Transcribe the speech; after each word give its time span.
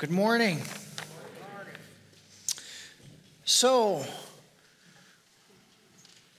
Good 0.00 0.10
morning. 0.10 0.62
So, 3.44 4.02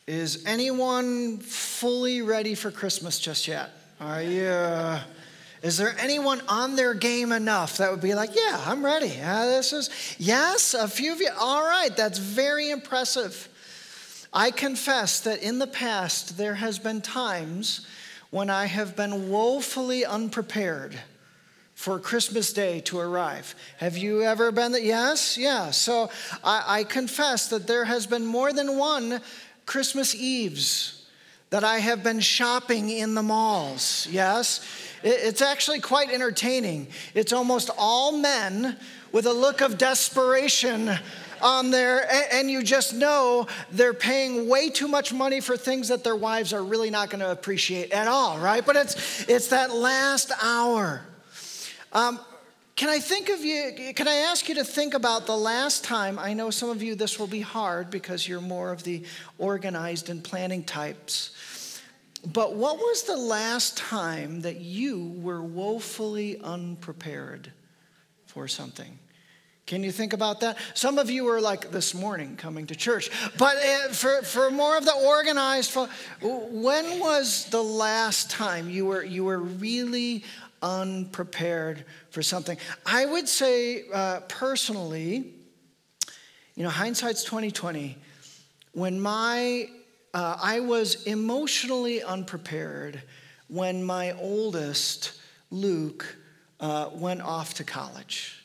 is 0.08 0.44
anyone 0.48 1.38
fully 1.38 2.24
ready 2.24 2.56
for 2.56 2.72
Christmas 2.72 3.20
just 3.20 3.48
yet? 3.48 3.70
Are 4.00 4.24
you? 4.24 4.48
Uh, 4.48 5.02
is 5.62 5.78
there 5.78 5.96
anyone 6.00 6.42
on 6.50 6.76
their 6.76 6.96
game 6.96 7.32
enough 7.32 7.78
that 7.78 7.92
would 7.92 8.02
be 8.02 8.16
like, 8.16 8.32
yeah, 8.36 8.64
I'm 8.66 8.84
ready? 8.84 9.14
Uh, 9.24 9.46
this 9.46 9.74
is 9.74 9.92
yes, 10.18 10.74
a 10.74 10.88
few 10.88 11.14
of 11.14 11.22
you. 11.22 11.30
All 11.40 11.62
right, 11.62 11.96
that's 11.96 12.18
very 12.18 12.72
impressive. 12.72 13.48
I 14.34 14.50
confess 14.50 15.20
that 15.20 15.44
in 15.44 15.60
the 15.60 15.68
past 15.68 16.36
there 16.36 16.56
has 16.56 16.80
been 16.80 17.00
times 17.00 17.86
when 18.32 18.50
I 18.50 18.66
have 18.66 18.96
been 18.96 19.30
woefully 19.30 20.04
unprepared 20.04 20.98
for 21.82 21.98
Christmas 21.98 22.54
Day 22.54 22.80
to 22.82 23.00
arrive. 23.00 23.56
Have 23.78 23.98
you 23.98 24.22
ever 24.22 24.52
been 24.52 24.74
that? 24.74 24.84
Yes? 24.84 25.36
Yeah. 25.36 25.72
So 25.72 26.12
I, 26.44 26.64
I, 26.68 26.84
confess 26.84 27.48
that 27.48 27.66
there 27.66 27.86
has 27.86 28.06
been 28.06 28.24
more 28.24 28.54
than 28.54 28.78
one 28.78 29.20
Christmas 29.66 30.14
Eves 30.14 31.08
that 31.50 31.64
I 31.64 31.80
have 31.80 32.04
been 32.04 32.20
shopping 32.20 32.92
in 32.92 33.16
the 33.16 33.24
malls. 33.24 34.08
Yes? 34.12 34.64
It, 35.02 35.22
it's 35.24 35.42
actually 35.42 35.80
quite 35.80 36.12
entertaining. 36.12 36.86
It's 37.16 37.34
almost 37.34 37.72
all 37.80 38.12
men 38.12 38.78
with 39.12 39.26
a 39.26 39.34
look 39.34 39.62
of 39.62 39.80
desperation 39.80 40.92
on 41.42 41.72
there, 41.72 42.08
and 42.32 42.52
you 42.52 42.62
just 42.62 42.94
know 42.94 43.48
they're 43.72 43.96
paying 43.96 44.48
way 44.48 44.70
too 44.70 44.88
much 44.88 45.12
money 45.12 45.42
for 45.42 45.58
things 45.58 45.88
that 45.88 46.04
their 46.04 46.16
wives 46.16 46.54
are 46.54 46.64
really 46.64 46.92
not 46.92 47.10
going 47.10 47.22
to 47.22 47.32
appreciate 47.32 47.92
at 47.92 48.08
all, 48.08 48.38
right? 48.38 48.64
But 48.64 48.76
it's, 48.76 49.28
it's 49.28 49.48
that 49.48 49.74
last 49.74 50.32
hour. 50.44 51.02
Um, 51.94 52.20
can 52.76 52.90
I 52.90 53.00
think 53.00 53.30
of 53.30 53.44
you? 53.44 53.94
Can 53.96 54.08
I 54.08 54.16
ask 54.16 54.48
you 54.48 54.56
to 54.56 54.64
think 54.64 54.94
about 54.94 55.26
the 55.26 55.36
last 55.38 55.84
time? 55.84 56.18
I 56.18 56.34
know 56.34 56.50
some 56.50 56.70
of 56.70 56.82
you 56.82 56.96
this 56.96 57.20
will 57.20 57.28
be 57.28 57.42
hard 57.42 57.92
because 57.92 58.28
you're 58.28 58.42
more 58.42 58.72
of 58.72 58.84
the 58.84 59.04
organized 59.38 60.10
and 60.10 60.24
planning 60.24 60.64
types. 60.64 61.82
But 62.26 62.56
what 62.56 62.78
was 62.78 63.04
the 63.04 63.18
last 63.18 63.78
time 63.78 64.42
that 64.42 64.62
you 64.62 65.16
were 65.18 65.42
woefully 65.42 66.40
unprepared 66.40 67.52
for 68.26 68.48
something? 68.48 68.98
Can 69.66 69.84
you 69.84 69.92
think 69.92 70.14
about 70.14 70.40
that? 70.42 70.58
Some 70.74 70.98
of 70.98 71.10
you 71.10 71.24
were 71.24 71.40
like 71.40 71.72
this 71.72 71.94
morning 71.94 72.36
coming 72.36 72.68
to 72.68 72.76
church, 72.76 73.10
but 73.38 73.56
uh, 73.58 73.94
for, 73.94 74.22
for 74.22 74.52
more 74.52 74.78
of 74.78 74.86
the 74.86 74.94
organized, 74.94 75.76
when 76.22 77.00
was 77.00 77.46
the 77.46 77.62
last 77.62 78.30
time 78.30 78.70
you 78.70 78.88
were, 78.88 79.04
you 79.04 79.24
were 79.24 79.40
really 79.40 80.24
unprepared 80.62 81.86
for 82.10 82.22
something. 82.22 82.58
I 82.86 83.06
would 83.06 83.28
say 83.28 83.84
uh, 83.94 84.22
personally, 84.28 85.34
you 86.56 86.64
know, 86.64 86.70
hindsight's 86.70 87.24
2020. 87.24 87.98
When 88.74 89.00
my 89.00 89.70
uh, 90.14 90.38
I 90.42 90.60
was 90.60 91.04
emotionally 91.04 92.04
unprepared 92.04 93.02
when 93.48 93.84
my 93.84 94.12
oldest 94.14 95.14
Luke 95.52 96.18
uh, 96.60 96.90
went 96.94 97.22
off 97.22 97.54
to 97.56 97.64
college. 97.64 98.41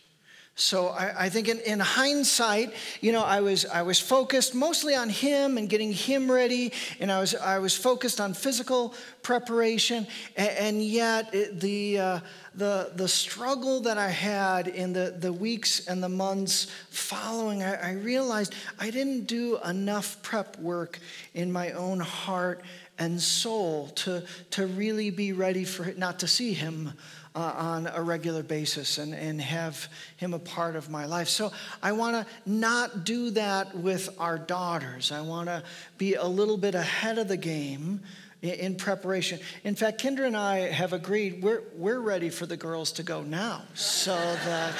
So 0.58 0.88
I, 0.88 1.26
I 1.26 1.28
think 1.28 1.48
in, 1.48 1.60
in, 1.60 1.80
hindsight, 1.80 2.72
you 3.02 3.12
know, 3.12 3.22
I 3.22 3.42
was 3.42 3.66
I 3.66 3.82
was 3.82 4.00
focused 4.00 4.54
mostly 4.54 4.94
on 4.94 5.10
him 5.10 5.58
and 5.58 5.68
getting 5.68 5.92
him 5.92 6.32
ready, 6.32 6.72
and 6.98 7.12
I 7.12 7.20
was 7.20 7.34
I 7.34 7.58
was 7.58 7.76
focused 7.76 8.22
on 8.22 8.32
physical 8.32 8.94
preparation, 9.22 10.06
and, 10.34 10.48
and 10.48 10.82
yet 10.82 11.34
it, 11.34 11.60
the 11.60 11.98
uh, 11.98 12.20
the 12.54 12.90
the 12.94 13.06
struggle 13.06 13.80
that 13.80 13.98
I 13.98 14.08
had 14.08 14.66
in 14.66 14.94
the 14.94 15.14
the 15.18 15.30
weeks 15.30 15.88
and 15.88 16.02
the 16.02 16.08
months 16.08 16.68
following, 16.88 17.62
I, 17.62 17.90
I 17.90 17.92
realized 17.92 18.54
I 18.78 18.88
didn't 18.88 19.26
do 19.26 19.58
enough 19.62 20.22
prep 20.22 20.58
work 20.58 20.98
in 21.34 21.52
my 21.52 21.72
own 21.72 22.00
heart 22.00 22.62
and 22.98 23.20
soul 23.20 23.88
to 23.88 24.22
to 24.52 24.66
really 24.66 25.10
be 25.10 25.34
ready 25.34 25.64
for 25.64 25.84
it, 25.84 25.98
not 25.98 26.18
to 26.20 26.26
see 26.26 26.54
him 26.54 26.94
uh, 27.36 27.52
on 27.54 27.86
a 27.86 28.02
regular 28.02 28.42
basis 28.42 28.96
and, 28.96 29.14
and 29.14 29.40
have 29.40 29.88
him 30.16 30.32
a 30.32 30.38
part 30.38 30.74
of 30.74 30.88
my 30.88 31.04
life. 31.04 31.28
So 31.28 31.52
I 31.82 31.92
want 31.92 32.16
to 32.16 32.50
not 32.50 33.04
do 33.04 33.30
that 33.32 33.76
with 33.76 34.08
our 34.18 34.38
daughters. 34.38 35.12
I 35.12 35.20
want 35.20 35.48
to 35.48 35.62
be 35.98 36.14
a 36.14 36.24
little 36.24 36.56
bit 36.56 36.74
ahead 36.74 37.18
of 37.18 37.28
the 37.28 37.36
game 37.36 38.00
in 38.40 38.74
preparation. 38.76 39.38
In 39.64 39.74
fact, 39.74 40.00
Kendra 40.00 40.26
and 40.26 40.36
I 40.36 40.60
have 40.60 40.94
agreed 40.94 41.42
we're, 41.42 41.62
we're 41.74 42.00
ready 42.00 42.30
for 42.30 42.46
the 42.46 42.56
girls 42.56 42.90
to 42.92 43.02
go 43.02 43.22
now 43.22 43.62
so 43.74 44.14
that 44.14 44.72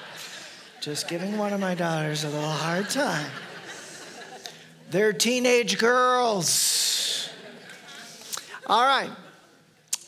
just 0.80 1.08
giving 1.08 1.36
one 1.36 1.52
of 1.52 1.58
my 1.58 1.74
daughters 1.74 2.22
a 2.22 2.28
little 2.28 2.48
hard 2.48 2.88
time. 2.88 3.30
They're 4.90 5.12
teenage 5.12 5.76
girls. 5.78 7.28
All 8.68 8.84
right. 8.84 9.10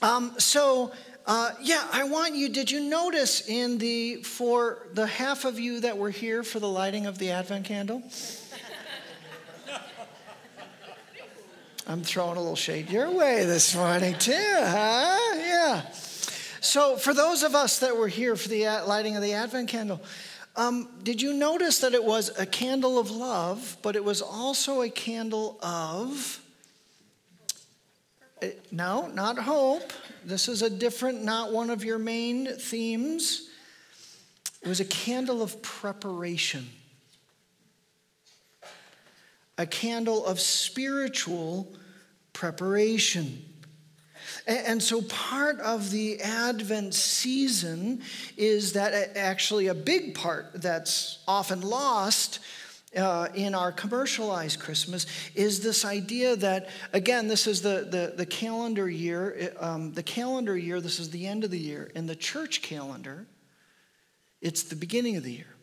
Um, 0.01 0.35
so 0.39 0.93
uh, 1.27 1.51
yeah, 1.61 1.87
I 1.93 2.05
want 2.05 2.37
you. 2.37 2.49
Did 2.49 2.71
you 2.71 2.81
notice 2.81 3.49
in 3.49 3.79
the 3.79 4.17
for 4.23 4.87
the 4.95 5.07
half 5.07 5.45
of 5.45 5.59
you 5.59 5.81
that 5.81 5.99
were 5.99 6.11
here 6.11 6.43
for 6.43 6.61
the 6.61 6.69
lighting 6.69 7.07
of 7.07 7.19
the 7.19 7.33
Advent 7.33 7.67
candle? 7.67 8.03
I'm 11.89 12.03
throwing 12.03 12.37
a 12.37 12.41
little 12.41 12.57
shade 12.57 12.91
your 12.91 13.11
way 13.11 13.45
this 13.45 13.75
morning 13.75 14.19
too, 14.19 14.33
huh? 14.33 15.35
Yeah. 15.37 15.83
So 16.61 16.97
for 16.97 17.15
those 17.15 17.45
of 17.45 17.55
us 17.55 17.79
that 17.79 17.97
were 17.97 18.09
here 18.09 18.35
for 18.35 18.49
the 18.49 18.65
lighting 18.87 19.15
of 19.17 19.23
the 19.23 19.35
Advent 19.35 19.69
candle, 19.69 20.01
um, 20.57 20.89
did 21.03 21.23
you 21.23 21.33
notice 21.33 21.79
that 21.81 21.93
it 21.93 22.03
was 22.03 22.37
a 22.39 22.47
candle 22.47 22.99
of 22.99 23.11
love, 23.11 23.77
but 23.83 23.95
it 23.95 24.03
was 24.03 24.23
also 24.23 24.83
a 24.83 24.91
candle 24.91 25.59
of 25.63 26.41
uh, 28.43 28.49
no, 28.71 29.07
not 29.09 29.39
hope. 29.39 29.93
This 30.27 30.49
is 30.49 30.61
a 30.61 30.69
different, 30.69 31.23
not 31.23 31.53
one 31.53 31.71
of 31.71 31.85
your 31.85 32.01
main 32.01 32.57
themes. 32.57 33.49
It 34.61 34.67
was 34.67 34.81
a 34.81 34.85
candle 34.85 35.41
of 35.41 35.63
preparation, 35.63 36.67
a 39.57 39.67
candle 39.67 40.27
of 40.27 40.41
spiritual 40.41 41.73
preparation. 42.33 43.45
And 44.49 44.83
so, 44.83 45.03
part 45.03 45.61
of 45.61 45.93
the 45.93 46.21
Advent 46.21 46.95
season 46.95 48.03
is 48.37 48.73
that 48.73 49.17
actually 49.17 49.69
a 49.69 49.75
big 49.75 50.17
part 50.17 50.61
that's 50.61 51.21
often 51.29 51.61
lost 51.61 52.41
uh, 52.97 53.29
in 53.35 53.55
our 53.55 53.73
commercialized 53.73 54.61
Christmas 54.61 55.07
is 55.35 55.61
this 55.61 55.85
idea 55.85 56.37
that, 56.37 56.69
again, 56.93 57.29
this 57.29 57.47
is 57.47 57.63
the, 57.63 57.87
the, 57.91 58.15
the 58.17 58.27
calendar 58.27 58.89
year, 58.89 59.53
um, 59.61 59.93
the 59.93 60.03
calendar 60.03 60.57
year, 60.57 60.81
this 60.81 60.99
is 60.99 61.11
the 61.11 61.27
end 61.27 61.45
of 61.45 61.51
the 61.51 61.59
year. 61.59 61.91
In 61.95 62.07
the 62.07 62.17
church 62.17 62.63
calendar, 62.63 63.27
it's 64.41 64.63
the 64.63 64.77
beginning 64.77 65.17
of 65.17 65.25
the 65.25 65.33
year. 65.33 65.56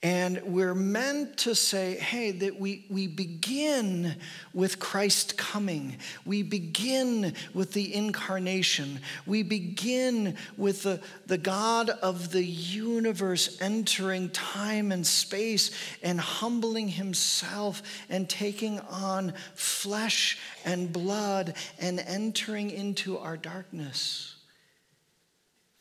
And 0.00 0.40
we're 0.44 0.76
meant 0.76 1.38
to 1.38 1.56
say, 1.56 1.96
hey, 1.96 2.30
that 2.30 2.60
we, 2.60 2.86
we 2.88 3.08
begin 3.08 4.14
with 4.54 4.78
Christ 4.78 5.36
coming. 5.36 5.96
We 6.24 6.44
begin 6.44 7.34
with 7.52 7.72
the 7.72 7.92
incarnation. 7.92 9.00
We 9.26 9.42
begin 9.42 10.36
with 10.56 10.84
the, 10.84 11.00
the 11.26 11.36
God 11.36 11.90
of 11.90 12.30
the 12.30 12.44
universe 12.44 13.60
entering 13.60 14.30
time 14.30 14.92
and 14.92 15.04
space 15.04 15.72
and 16.00 16.20
humbling 16.20 16.86
himself 16.86 17.82
and 18.08 18.28
taking 18.28 18.78
on 18.78 19.32
flesh 19.56 20.38
and 20.64 20.92
blood 20.92 21.56
and 21.80 21.98
entering 21.98 22.70
into 22.70 23.18
our 23.18 23.36
darkness. 23.36 24.36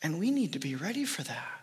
And 0.02 0.20
we 0.20 0.32
need 0.32 0.54
to 0.54 0.60
be 0.60 0.74
ready 0.74 1.06
for 1.06 1.22
that. 1.22 1.56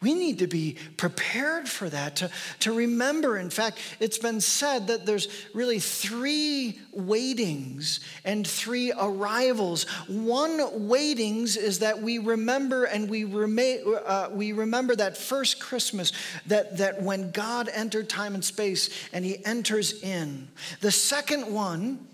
We 0.00 0.14
need 0.14 0.38
to 0.38 0.46
be 0.46 0.76
prepared 0.96 1.68
for 1.68 1.88
that, 1.88 2.16
to, 2.16 2.30
to 2.60 2.72
remember. 2.72 3.36
In 3.36 3.50
fact, 3.50 3.78
it's 3.98 4.18
been 4.18 4.40
said 4.40 4.86
that 4.86 5.06
there's 5.06 5.26
really 5.52 5.80
three 5.80 6.78
waitings 6.92 7.98
and 8.24 8.46
three 8.46 8.92
arrivals. 8.92 9.84
One 10.06 10.86
waitings 10.88 11.56
is 11.56 11.80
that 11.80 12.00
we 12.00 12.18
remember 12.18 12.84
and 12.84 13.10
we, 13.10 13.24
remain, 13.24 13.82
uh, 14.06 14.28
we 14.30 14.52
remember 14.52 14.94
that 14.94 15.16
first 15.16 15.58
Christmas, 15.58 16.12
that, 16.46 16.78
that 16.78 17.02
when 17.02 17.32
God 17.32 17.68
entered 17.68 18.08
time 18.08 18.34
and 18.34 18.44
space 18.44 18.90
and 19.12 19.24
he 19.24 19.44
enters 19.44 20.00
in. 20.02 20.46
The 20.80 20.92
second 20.92 21.52
one 21.52 22.06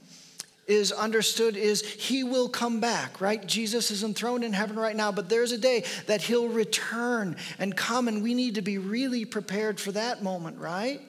is 0.66 0.92
understood 0.92 1.56
is 1.56 1.82
he 1.82 2.24
will 2.24 2.48
come 2.48 2.80
back, 2.80 3.20
right? 3.20 3.46
Jesus 3.46 3.90
is 3.90 4.02
enthroned 4.02 4.44
in 4.44 4.52
heaven 4.52 4.76
right 4.76 4.96
now, 4.96 5.12
but 5.12 5.28
there's 5.28 5.52
a 5.52 5.58
day 5.58 5.84
that 6.06 6.22
he'll 6.22 6.48
return 6.48 7.36
and 7.58 7.76
come, 7.76 8.08
and 8.08 8.22
we 8.22 8.34
need 8.34 8.54
to 8.54 8.62
be 8.62 8.78
really 8.78 9.24
prepared 9.24 9.78
for 9.78 9.92
that 9.92 10.22
moment, 10.22 10.58
right? 10.58 11.00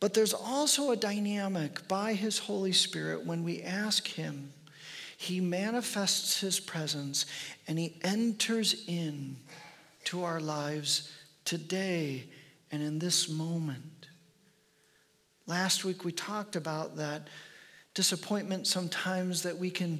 But 0.00 0.14
there's 0.14 0.34
also 0.34 0.90
a 0.90 0.96
dynamic 0.96 1.86
by 1.88 2.14
his 2.14 2.38
Holy 2.38 2.72
Spirit 2.72 3.26
when 3.26 3.42
we 3.42 3.62
ask 3.62 4.06
him 4.06 4.52
he 5.20 5.40
manifests 5.40 6.40
his 6.40 6.60
presence 6.60 7.26
and 7.66 7.76
he 7.76 7.96
enters 8.02 8.84
in 8.86 9.36
to 10.04 10.22
our 10.22 10.38
lives 10.38 11.12
today 11.44 12.24
and 12.70 12.80
in 12.80 13.00
this 13.00 13.28
moment. 13.28 14.06
Last 15.48 15.84
week 15.84 16.04
we 16.04 16.12
talked 16.12 16.54
about 16.54 16.96
that 16.98 17.26
disappointment 17.98 18.64
sometimes 18.64 19.42
that 19.42 19.58
we 19.58 19.72
can 19.72 19.98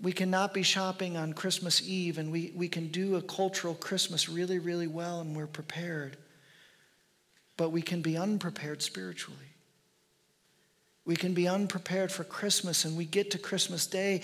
we 0.00 0.10
cannot 0.10 0.52
be 0.52 0.64
shopping 0.64 1.16
on 1.16 1.32
Christmas 1.32 1.80
Eve 1.88 2.18
and 2.18 2.32
we, 2.32 2.52
we 2.56 2.66
can 2.66 2.88
do 2.88 3.14
a 3.14 3.22
cultural 3.22 3.74
Christmas 3.74 4.28
really, 4.28 4.58
really 4.58 4.88
well 4.88 5.20
and 5.20 5.36
we're 5.36 5.46
prepared. 5.46 6.16
But 7.56 7.68
we 7.68 7.80
can 7.80 8.02
be 8.02 8.16
unprepared 8.16 8.82
spiritually. 8.82 9.38
We 11.04 11.14
can 11.14 11.32
be 11.32 11.46
unprepared 11.46 12.10
for 12.10 12.24
Christmas 12.24 12.84
and 12.84 12.96
we 12.96 13.04
get 13.04 13.30
to 13.30 13.38
Christmas 13.38 13.86
Day 13.86 14.22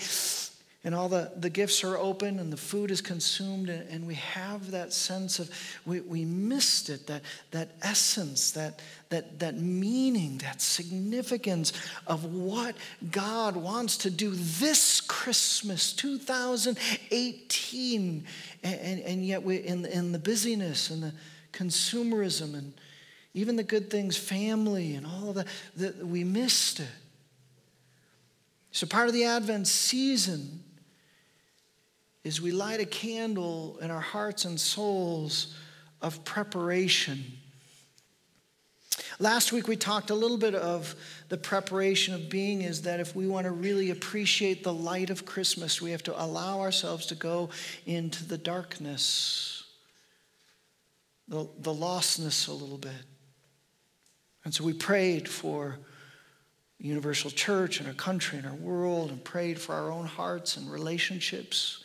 and 0.83 0.93
all 0.95 1.09
the, 1.09 1.31
the 1.35 1.49
gifts 1.49 1.83
are 1.83 1.97
open 1.97 2.39
and 2.39 2.53
the 2.53 2.57
food 2.57 2.89
is 2.89 3.01
consumed 3.01 3.67
and, 3.69 3.87
and 3.89 4.07
we 4.07 4.15
have 4.15 4.71
that 4.71 4.93
sense 4.93 5.37
of 5.39 5.51
we, 5.85 5.99
we 6.01 6.23
missed 6.23 6.89
it 6.89 7.05
that, 7.07 7.21
that 7.51 7.71
essence 7.81 8.51
that, 8.51 8.79
that, 9.09 9.39
that 9.39 9.57
meaning 9.57 10.37
that 10.37 10.61
significance 10.61 11.73
of 12.07 12.33
what 12.33 12.77
god 13.11 13.57
wants 13.57 13.97
to 13.97 14.09
do 14.09 14.31
this 14.31 15.01
christmas 15.01 15.91
2018 15.93 18.23
and, 18.63 18.79
and, 18.79 19.01
and 19.01 19.25
yet 19.25 19.43
we 19.43 19.57
in, 19.57 19.85
in 19.85 20.13
the 20.13 20.19
busyness 20.19 20.89
and 20.89 21.03
the 21.03 21.11
consumerism 21.51 22.57
and 22.57 22.71
even 23.33 23.55
the 23.55 23.63
good 23.63 23.89
things 23.89 24.17
family 24.17 24.95
and 24.95 25.05
all 25.05 25.29
of 25.29 25.35
that, 25.35 25.47
that 25.77 26.05
we 26.05 26.23
missed 26.23 26.79
it. 26.79 26.87
So 28.71 28.87
part 28.87 29.07
of 29.07 29.13
the 29.13 29.25
advent 29.25 29.67
season 29.67 30.63
is 32.29 32.39
we 32.39 32.51
light 32.51 32.79
a 32.79 32.85
candle 32.85 33.79
in 33.81 33.89
our 33.89 33.99
hearts 33.99 34.45
and 34.45 34.59
souls 34.59 35.55
of 35.99 36.23
preparation. 36.23 37.23
Last 39.17 39.51
week 39.51 39.67
we 39.67 39.75
talked 39.75 40.11
a 40.11 40.13
little 40.13 40.37
bit 40.37 40.53
of 40.53 40.93
the 41.29 41.37
preparation 41.37 42.13
of 42.13 42.29
being 42.29 42.61
is 42.61 42.83
that 42.83 42.99
if 42.99 43.15
we 43.15 43.25
want 43.25 43.45
to 43.45 43.51
really 43.51 43.89
appreciate 43.89 44.63
the 44.63 44.71
light 44.71 45.09
of 45.09 45.25
Christmas, 45.25 45.81
we 45.81 45.89
have 45.89 46.03
to 46.03 46.23
allow 46.23 46.59
ourselves 46.59 47.07
to 47.07 47.15
go 47.15 47.49
into 47.87 48.23
the 48.23 48.37
darkness, 48.37 49.63
the, 51.27 51.47
the 51.57 51.73
lostness 51.73 52.47
a 52.47 52.51
little 52.51 52.77
bit. 52.77 53.05
And 54.45 54.53
so 54.53 54.63
we 54.63 54.73
prayed 54.73 55.27
for 55.27 55.79
universal 56.77 57.31
church 57.31 57.79
and 57.79 57.87
our 57.87 57.95
country 57.95 58.37
and 58.37 58.45
our 58.45 58.53
world 58.53 59.09
and 59.09 59.23
prayed 59.23 59.59
for 59.59 59.73
our 59.73 59.89
own 59.89 60.05
hearts 60.05 60.57
and 60.57 60.71
relationships. 60.71 61.83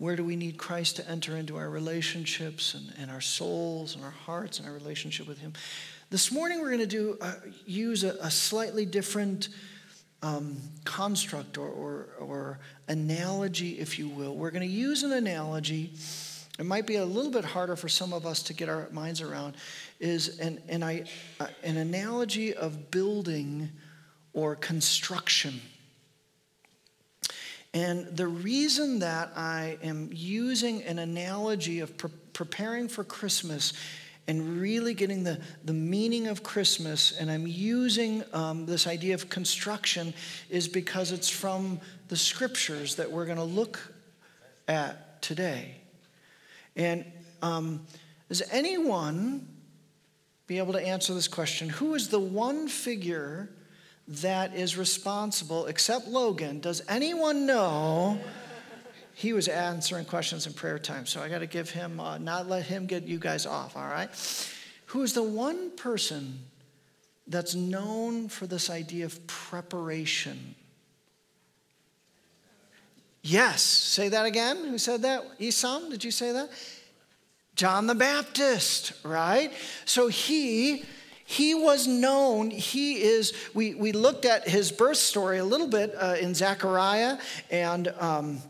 Where 0.00 0.16
do 0.16 0.24
we 0.24 0.34
need 0.34 0.56
Christ 0.56 0.96
to 0.96 1.06
enter 1.10 1.36
into 1.36 1.58
our 1.58 1.68
relationships 1.68 2.72
and, 2.72 2.90
and 2.98 3.10
our 3.10 3.20
souls 3.20 3.94
and 3.94 4.02
our 4.02 4.10
hearts 4.10 4.58
and 4.58 4.66
our 4.66 4.72
relationship 4.72 5.28
with 5.28 5.38
Him? 5.38 5.52
This 6.08 6.32
morning, 6.32 6.62
we're 6.62 6.70
going 6.70 6.78
to 6.78 6.86
do 6.86 7.18
uh, 7.20 7.34
use 7.66 8.02
a, 8.02 8.16
a, 8.22 8.30
slightly 8.30 8.86
different 8.86 9.50
um, 10.22 10.56
construct 10.86 11.58
or, 11.58 11.68
or, 11.68 12.06
or 12.18 12.60
analogy, 12.88 13.78
if 13.78 13.98
you 13.98 14.08
will. 14.08 14.34
We're 14.34 14.50
going 14.50 14.66
to 14.66 14.74
use 14.74 15.02
an 15.02 15.12
analogy. 15.12 15.92
It 16.58 16.64
might 16.64 16.86
be 16.86 16.96
a 16.96 17.04
little 17.04 17.30
bit 17.30 17.44
harder 17.44 17.76
for 17.76 17.90
some 17.90 18.14
of 18.14 18.24
us 18.24 18.42
to 18.44 18.54
get 18.54 18.70
our 18.70 18.88
minds 18.92 19.20
around. 19.20 19.58
Is 19.98 20.38
an, 20.38 20.62
an, 20.70 20.82
I, 20.82 21.04
uh, 21.38 21.48
an 21.62 21.76
analogy 21.76 22.54
of 22.54 22.90
building 22.90 23.68
or 24.32 24.56
construction. 24.56 25.60
And 27.72 28.16
the 28.16 28.26
reason 28.26 28.98
that 28.98 29.32
I 29.36 29.78
am 29.82 30.10
using 30.12 30.82
an 30.82 30.98
analogy 30.98 31.80
of 31.80 31.96
pre- 31.96 32.10
preparing 32.32 32.88
for 32.88 33.04
Christmas 33.04 33.72
and 34.26 34.60
really 34.60 34.94
getting 34.94 35.24
the, 35.24 35.40
the 35.64 35.72
meaning 35.72 36.26
of 36.26 36.42
Christmas, 36.42 37.16
and 37.18 37.30
I'm 37.30 37.46
using 37.46 38.22
um, 38.32 38.66
this 38.66 38.86
idea 38.86 39.14
of 39.14 39.28
construction, 39.28 40.14
is 40.48 40.68
because 40.68 41.12
it's 41.12 41.28
from 41.28 41.80
the 42.08 42.16
scriptures 42.16 42.96
that 42.96 43.10
we're 43.10 43.24
going 43.24 43.38
to 43.38 43.44
look 43.44 43.92
at 44.68 45.22
today. 45.22 45.76
And 46.76 47.04
um, 47.42 47.86
does 48.28 48.42
anyone 48.50 49.48
be 50.46 50.58
able 50.58 50.72
to 50.72 50.84
answer 50.84 51.14
this 51.14 51.28
question? 51.28 51.68
Who 51.68 51.94
is 51.94 52.08
the 52.08 52.20
one 52.20 52.68
figure 52.68 53.50
that 54.10 54.54
is 54.54 54.76
responsible, 54.76 55.66
except 55.66 56.08
Logan. 56.08 56.60
Does 56.60 56.82
anyone 56.88 57.46
know? 57.46 58.18
He 59.14 59.32
was 59.32 59.48
answering 59.48 60.04
questions 60.06 60.46
in 60.46 60.52
prayer 60.52 60.78
time, 60.78 61.06
so 61.06 61.20
I 61.20 61.28
got 61.28 61.40
to 61.40 61.46
give 61.46 61.70
him, 61.70 62.00
uh, 62.00 62.18
not 62.18 62.48
let 62.48 62.64
him 62.64 62.86
get 62.86 63.04
you 63.04 63.18
guys 63.18 63.46
off, 63.46 63.76
all 63.76 63.88
right? 63.88 64.08
Who 64.86 65.02
is 65.02 65.12
the 65.12 65.22
one 65.22 65.70
person 65.76 66.40
that's 67.26 67.54
known 67.54 68.28
for 68.28 68.46
this 68.46 68.70
idea 68.70 69.04
of 69.04 69.26
preparation? 69.26 70.54
Yes, 73.22 73.62
say 73.62 74.08
that 74.08 74.26
again. 74.26 74.56
Who 74.56 74.78
said 74.78 75.02
that? 75.02 75.38
Isam, 75.38 75.90
did 75.90 76.02
you 76.02 76.10
say 76.10 76.32
that? 76.32 76.50
John 77.54 77.86
the 77.86 77.94
Baptist, 77.94 78.94
right? 79.04 79.52
So 79.84 80.08
he 80.08 80.84
he 81.30 81.54
was 81.54 81.86
known, 81.86 82.50
he 82.50 83.00
is, 83.00 83.32
we, 83.54 83.72
we 83.76 83.92
looked 83.92 84.24
at 84.24 84.48
his 84.48 84.72
birth 84.72 84.96
story 84.96 85.38
a 85.38 85.44
little 85.44 85.68
bit 85.68 85.94
uh, 85.96 86.16
in 86.20 86.34
Zechariah 86.34 87.18
and 87.52 87.86
um, 88.00 88.42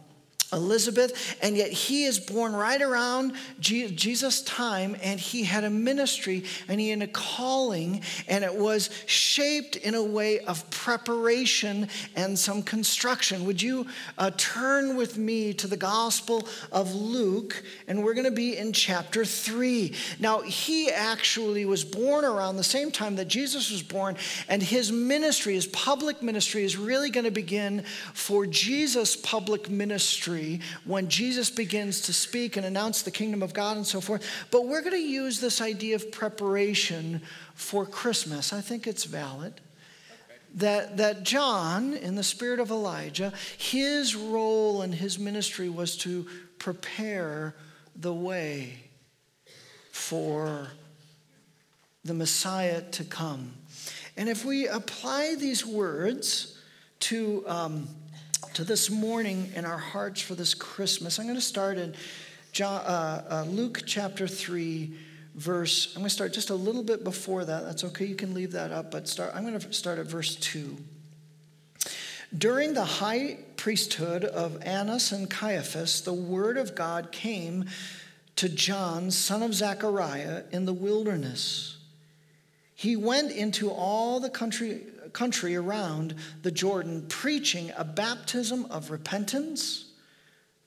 Elizabeth, 0.53 1.37
and 1.43 1.57
yet 1.57 1.71
he 1.71 2.05
is 2.05 2.19
born 2.19 2.53
right 2.53 2.83
around 2.83 3.35
Jesus' 3.61 4.43
time, 4.43 4.97
and 5.03 5.21
he 5.21 5.45
had 5.45 5.65
a 5.65 5.71
ministry 5.71 6.45
and 6.69 6.81
he 6.81 6.91
had 6.91 7.03
a 7.03 7.07
calling, 7.07 8.03
and 8.29 8.43
it 8.43 8.55
was 8.55 8.91
shaped 9.07 9.77
in 9.77 9.95
a 9.95 10.03
way 10.03 10.41
of 10.41 10.69
preparation 10.71 11.89
and 12.17 12.39
some 12.39 12.63
construction. 12.63 13.45
Would 13.47 13.63
you 13.63 13.87
uh, 14.19 14.31
turn 14.37 14.97
with 14.97 15.17
me 15.19 15.55
to 15.55 15.67
the 15.67 15.77
Gospel 15.77 16.49
of 16.73 16.95
Luke, 16.95 17.63
and 17.87 18.03
we're 18.03 18.15
going 18.15 18.25
to 18.25 18.31
be 18.31 18.57
in 18.57 18.73
chapter 18.73 19.25
3. 19.25 19.95
Now, 20.19 20.41
he 20.41 20.91
actually 20.91 21.65
was 21.65 21.85
born 21.85 22.25
around 22.25 22.57
the 22.57 22.65
same 22.65 22.91
time 22.91 23.17
that 23.17 23.29
Jesus 23.29 23.71
was 23.71 23.83
born, 23.83 24.17
and 24.49 24.63
his 24.63 24.91
ministry, 24.91 25.55
his 25.55 25.67
public 25.67 26.23
ministry, 26.23 26.65
is 26.65 26.77
really 26.77 27.11
going 27.11 27.25
to 27.25 27.31
begin 27.31 27.85
for 28.15 28.47
Jesus' 28.47 29.17
public 29.17 29.71
ministry 29.71 30.40
when 30.85 31.09
Jesus 31.09 31.51
begins 31.51 32.03
to 32.03 32.13
speak 32.13 32.57
and 32.57 32.67
announce 32.67 33.03
the 33.03 33.11
kingdom 33.11 33.43
of 33.43 33.53
God 33.53 33.77
and 33.77 33.87
so 33.87 34.01
forth. 34.01 34.25
But 34.51 34.67
we're 34.67 34.81
going 34.81 34.93
to 34.93 34.99
use 34.99 35.41
this 35.41 35.61
idea 35.61 35.97
of 35.97 36.11
preparation 36.13 37.23
for 37.55 37.87
Christmas. 37.87 38.53
I 38.53 38.61
think 38.61 38.87
it's 38.87 39.05
valid. 39.05 39.61
That, 40.55 40.97
that 40.97 41.23
John, 41.23 41.95
in 41.95 42.17
the 42.17 42.25
spirit 42.25 42.59
of 42.59 42.71
Elijah, 42.71 43.33
his 43.57 44.17
role 44.17 44.83
in 44.83 44.93
his 44.93 45.19
ministry 45.19 45.69
was 45.69 45.97
to 45.99 46.27
prepare 46.59 47.55
the 47.95 48.13
way 48.13 48.79
for 49.93 50.69
the 52.05 52.15
Messiah 52.15 52.83
to 52.93 53.05
come. 53.05 53.53
And 54.17 54.29
if 54.29 54.45
we 54.45 54.67
apply 54.67 55.37
these 55.39 55.65
words 55.65 56.59
to 57.01 57.45
um, 57.47 57.89
to 58.55 58.65
this 58.65 58.91
morning 58.91 59.53
in 59.55 59.65
our 59.65 59.79
hearts 59.79 60.21
for 60.21 60.35
this 60.35 60.55
Christmas. 60.55 61.19
I'm 61.19 61.27
going 61.27 61.37
to 61.37 61.41
start 61.41 61.79
in 61.79 61.95
John, 62.53 62.81
uh, 62.81 63.25
uh, 63.31 63.45
Luke 63.49 63.83
chapter 63.87 64.27
3, 64.27 64.93
verse. 65.37 65.93
I'm 65.95 66.01
going 66.01 66.09
to 66.09 66.11
start 66.11 66.33
just 66.33 66.51
a 66.51 66.55
little 66.55 66.83
bit 66.83 67.05
before 67.05 67.45
that. 67.45 67.65
That's 67.65 67.85
okay, 67.85 68.07
you 68.07 68.17
can 68.17 68.35
leave 68.35 68.53
that 68.53 68.73
up, 68.73 68.91
but 68.91 69.07
start, 69.07 69.33
I'm 69.35 69.47
going 69.47 69.59
to 69.59 69.73
start 69.73 69.99
at 70.01 70.07
verse 70.07 70.35
2. 70.37 70.77
During 72.37 72.75
the 72.75 72.85
high 72.85 73.39
priesthood 73.57 74.25
of 74.25 74.61
Annas 74.63 75.13
and 75.13 75.31
Caiaphas, 75.31 76.01
the 76.01 76.13
word 76.13 76.57
of 76.57 76.75
God 76.75 77.13
came 77.13 77.67
to 78.37 78.49
John, 78.49 79.13
son 79.13 79.45
of 79.45 79.55
Zechariah, 79.55 80.43
in 80.51 80.65
the 80.65 80.73
wilderness. 80.73 81.77
He 82.75 82.97
went 82.97 83.31
into 83.31 83.71
all 83.71 84.19
the 84.19 84.31
country 84.31 84.87
country 85.13 85.57
around 85.57 86.15
the 86.43 86.51
Jordan, 86.51 87.07
preaching 87.09 87.73
a 87.77 87.85
baptism 87.85 88.67
of 88.71 88.91
repentance 88.91 89.87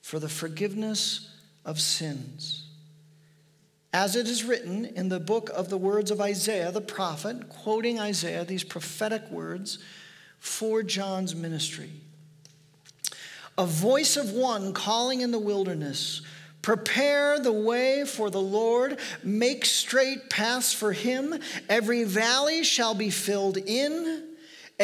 for 0.02 0.18
the 0.18 0.28
forgiveness 0.28 1.30
of 1.64 1.80
sins. 1.80 2.64
As 3.92 4.16
it 4.16 4.26
is 4.26 4.44
written 4.44 4.84
in 4.84 5.08
the 5.08 5.20
book 5.20 5.50
of 5.50 5.70
the 5.70 5.78
words 5.78 6.10
of 6.10 6.20
Isaiah 6.20 6.72
the 6.72 6.80
prophet, 6.80 7.48
quoting 7.48 8.00
Isaiah, 8.00 8.44
these 8.44 8.64
prophetic 8.64 9.30
words 9.30 9.78
for 10.40 10.82
John's 10.82 11.34
ministry. 11.34 11.90
A 13.56 13.64
voice 13.64 14.16
of 14.16 14.32
one 14.32 14.72
calling 14.72 15.20
in 15.20 15.30
the 15.30 15.38
wilderness, 15.38 16.22
Prepare 16.60 17.38
the 17.38 17.52
way 17.52 18.04
for 18.04 18.30
the 18.30 18.40
Lord, 18.40 18.98
make 19.22 19.64
straight 19.64 20.28
paths 20.28 20.72
for 20.72 20.92
him. 20.92 21.38
Every 21.68 22.04
valley 22.04 22.64
shall 22.64 22.94
be 22.94 23.10
filled 23.10 23.58
in, 23.58 24.33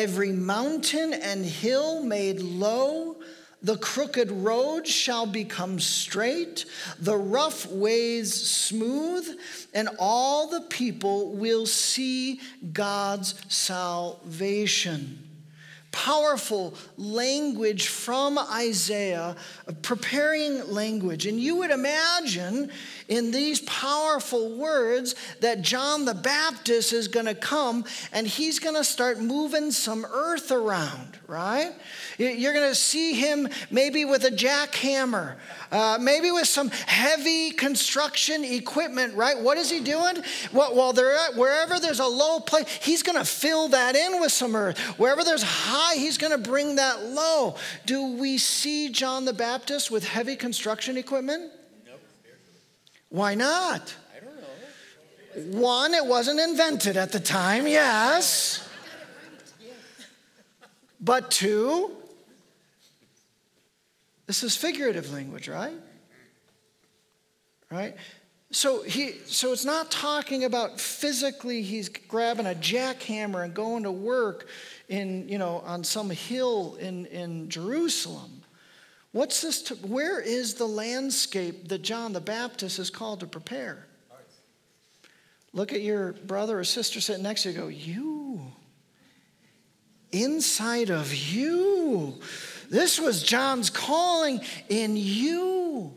every 0.01 0.33
mountain 0.33 1.13
and 1.13 1.45
hill 1.45 2.03
made 2.03 2.41
low. 2.41 3.17
The 3.63 3.77
crooked 3.77 4.31
road 4.31 4.87
shall 4.87 5.27
become 5.27 5.79
straight, 5.79 6.65
the 6.99 7.19
rough 7.19 7.67
ways 7.67 8.33
smooth, 8.33 9.29
and 9.75 9.91
all 9.99 10.49
the 10.49 10.63
people 10.63 11.33
will 11.33 11.67
see 11.67 12.41
God's 12.73 13.35
salvation 13.53 15.30
powerful 15.93 16.75
language 16.97 17.89
from 17.89 18.39
Isaiah, 18.39 19.37
preparing 19.83 20.71
language. 20.71 21.27
And 21.27 21.41
you 21.41 21.57
would 21.57 21.71
imagine 21.71 22.71
in 23.09 23.33
these 23.33 23.61
powerful 23.63 24.57
words 24.57 25.17
that 25.41 25.63
John 25.63 26.05
the 26.05 26.15
Baptist 26.15 26.93
is 26.93 27.09
going 27.09 27.27
to 27.27 27.35
come 27.35 27.85
and 28.13 28.27
he's 28.27 28.61
going 28.61 28.77
to 28.77 28.85
start 28.85 29.21
moving 29.21 29.73
some 29.73 30.05
earth 30.05 30.53
around, 30.53 31.19
right? 31.27 31.73
You're 32.19 32.53
going 32.53 32.69
to 32.69 32.75
see 32.75 33.15
him 33.15 33.49
maybe 33.71 34.05
with 34.05 34.25
a 34.25 34.31
jackhammer, 34.31 35.37
uh, 35.73 35.99
maybe 36.01 36.31
with 36.31 36.47
some 36.47 36.71
heavy 36.71 37.51
construction 37.51 38.45
equipment, 38.45 39.15
right? 39.15 39.39
What 39.39 39.59
is 39.59 39.71
he 39.71 39.81
doing? 39.81 40.19
Well, 40.53 40.93
wherever 41.35 41.81
there's 41.81 42.01
a 42.01 42.07
low 42.07 42.41
place, 42.41 42.69
he's 42.81 43.03
going 43.03 43.19
to 43.19 43.25
fill 43.25 43.69
that 43.69 43.97
in 43.97 44.21
with 44.21 44.33
some 44.33 44.55
earth. 44.55 44.79
Wherever 44.99 45.25
there's 45.25 45.43
high, 45.43 45.80
he's 45.95 46.19
going 46.19 46.33
to 46.33 46.51
bring 46.51 46.77
that 46.77 47.05
low. 47.05 47.57
Do 47.87 48.17
we 48.17 48.39
see 48.39 48.89
John 48.89 49.25
the 49.25 49.33
Baptist 49.33 49.91
with 49.91 50.07
heavy 50.07 50.37
construction 50.37 50.97
equipment? 50.97 51.53
Nope. 51.87 52.01
Why 53.09 53.35
not? 53.35 53.95
I 54.17 54.21
don't 54.25 55.53
know. 55.53 55.59
One, 55.59 55.95
it 55.95 56.05
wasn't 56.05 56.41
invented 56.41 56.97
at 56.97 57.13
the 57.13 57.21
time, 57.21 57.67
yes. 57.67 58.69
But 61.01 61.31
two, 61.31 61.91
this 64.27 64.43
is 64.43 64.55
figurative 64.57 65.13
language, 65.13 65.49
right? 65.49 65.75
Right? 67.71 67.97
So 68.53 68.83
he 68.83 69.13
so 69.27 69.53
it's 69.53 69.65
not 69.65 69.91
talking 69.93 70.45
about 70.45 70.81
physically 70.81 71.63
he's 71.63 71.89
grabbing 71.89 72.47
a 72.47 72.55
jackhammer 72.55 73.45
and 73.45 73.55
going 73.55 73.85
to 73.85 73.93
work 73.93 74.49
in, 74.91 75.29
you 75.29 75.39
know, 75.39 75.63
on 75.65 75.83
some 75.83 76.11
hill 76.11 76.77
in, 76.79 77.07
in 77.07 77.49
Jerusalem. 77.49 78.43
What's 79.13 79.41
this 79.41 79.69
where 79.83 80.21
is 80.21 80.55
the 80.55 80.67
landscape 80.67 81.69
that 81.69 81.83
John 81.83 82.13
the 82.13 82.21
Baptist 82.21 82.79
is 82.79 82.91
called 82.91 83.21
to 83.21 83.27
prepare? 83.27 83.87
Look 85.53 85.73
at 85.73 85.81
your 85.81 86.13
brother 86.13 86.61
or 86.61 86.65
sister 86.65 87.01
sitting 87.01 87.23
next 87.23 87.43
to 87.43 87.51
you 87.51 87.59
go, 87.59 87.69
you. 87.69 88.41
Inside 90.13 90.91
of 90.91 91.15
you 91.15 92.21
this 92.71 93.01
was 93.01 93.23
John's 93.23 93.69
calling 93.69 94.41
in 94.69 94.97
you. 94.97 95.93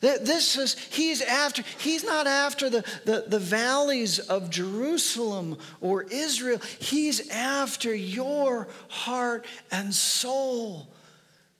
This 0.00 0.56
is, 0.56 0.78
he's 0.78 1.20
after, 1.20 1.62
he's 1.78 2.04
not 2.04 2.26
after 2.26 2.70
the, 2.70 2.84
the, 3.04 3.24
the 3.28 3.38
valleys 3.38 4.18
of 4.18 4.48
Jerusalem 4.48 5.58
or 5.82 6.04
Israel. 6.04 6.58
He's 6.78 7.28
after 7.28 7.94
your 7.94 8.66
heart 8.88 9.44
and 9.70 9.94
soul. 9.94 10.88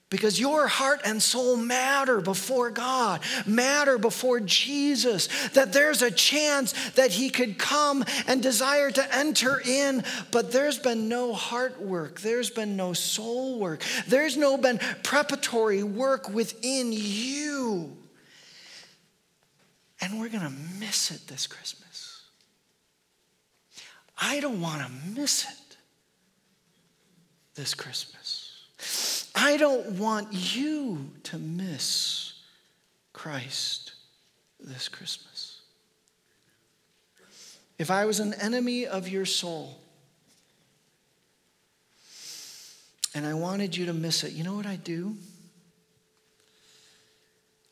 Because 0.08 0.40
your 0.40 0.66
heart 0.66 1.02
and 1.04 1.22
soul 1.22 1.54
matter 1.54 2.20
before 2.20 2.70
God, 2.70 3.20
matter 3.46 3.96
before 3.96 4.40
Jesus, 4.40 5.28
that 5.50 5.72
there's 5.72 6.02
a 6.02 6.10
chance 6.10 6.72
that 6.92 7.12
He 7.12 7.30
could 7.30 7.58
come 7.58 8.04
and 8.26 8.42
desire 8.42 8.90
to 8.90 9.16
enter 9.16 9.60
in, 9.60 10.02
but 10.32 10.50
there's 10.50 10.80
been 10.80 11.08
no 11.08 11.32
heart 11.32 11.80
work, 11.80 12.20
there's 12.22 12.50
been 12.50 12.74
no 12.74 12.92
soul 12.92 13.60
work, 13.60 13.84
there's 14.08 14.36
no 14.36 14.56
been 14.56 14.80
preparatory 15.04 15.84
work 15.84 16.28
within 16.28 16.90
you. 16.90 17.96
And 20.00 20.18
we're 20.18 20.28
gonna 20.28 20.52
miss 20.78 21.10
it 21.10 21.26
this 21.26 21.46
Christmas. 21.46 22.22
I 24.16 24.40
don't 24.40 24.60
wanna 24.60 24.90
miss 25.14 25.44
it 25.44 25.76
this 27.54 27.74
Christmas. 27.74 29.28
I 29.34 29.56
don't 29.56 29.98
want 29.98 30.28
you 30.32 31.10
to 31.24 31.38
miss 31.38 32.34
Christ 33.12 33.92
this 34.58 34.88
Christmas. 34.88 35.60
If 37.78 37.90
I 37.90 38.04
was 38.04 38.20
an 38.20 38.34
enemy 38.34 38.86
of 38.86 39.08
your 39.08 39.24
soul 39.24 39.78
and 43.14 43.26
I 43.26 43.34
wanted 43.34 43.76
you 43.76 43.86
to 43.86 43.92
miss 43.94 44.22
it, 44.22 44.32
you 44.32 44.44
know 44.44 44.54
what 44.54 44.66
I'd 44.66 44.84
do? 44.84 45.16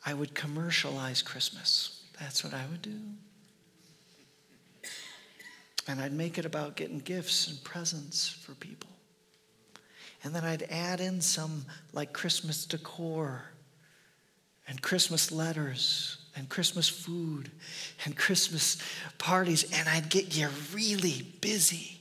I 0.05 0.13
would 0.13 0.33
commercialize 0.33 1.21
Christmas. 1.21 1.98
That's 2.19 2.43
what 2.43 2.53
I 2.53 2.65
would 2.69 2.81
do. 2.81 2.99
And 5.87 6.01
I'd 6.01 6.13
make 6.13 6.37
it 6.37 6.45
about 6.45 6.75
getting 6.75 6.99
gifts 6.99 7.47
and 7.47 7.63
presents 7.63 8.29
for 8.29 8.53
people. 8.55 8.89
And 10.23 10.35
then 10.35 10.43
I'd 10.43 10.63
add 10.63 10.99
in 10.99 11.21
some 11.21 11.65
like 11.93 12.13
Christmas 12.13 12.65
decor 12.65 13.43
and 14.67 14.81
Christmas 14.81 15.31
letters 15.31 16.17
and 16.35 16.47
Christmas 16.47 16.87
food 16.87 17.49
and 18.05 18.15
Christmas 18.15 18.77
parties, 19.17 19.63
and 19.73 19.89
I'd 19.89 20.09
get 20.09 20.37
you 20.37 20.47
really 20.73 21.25
busy. 21.41 21.99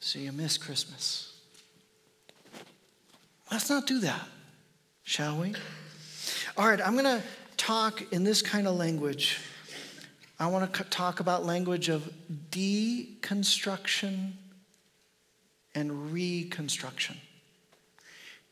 So 0.00 0.18
you 0.18 0.32
miss 0.32 0.58
Christmas. 0.58 1.32
Let's 3.50 3.70
not 3.70 3.86
do 3.86 4.00
that, 4.00 4.28
shall 5.04 5.40
we? 5.40 5.54
All 6.56 6.68
right, 6.68 6.80
I'm 6.80 6.92
going 6.92 7.04
to 7.04 7.20
talk 7.56 8.12
in 8.12 8.22
this 8.22 8.40
kind 8.40 8.68
of 8.68 8.76
language. 8.76 9.40
I 10.38 10.46
want 10.46 10.72
to 10.72 10.84
talk 10.84 11.18
about 11.18 11.44
language 11.44 11.88
of 11.88 12.08
deconstruction 12.52 14.34
and 15.74 16.12
reconstruction. 16.12 17.16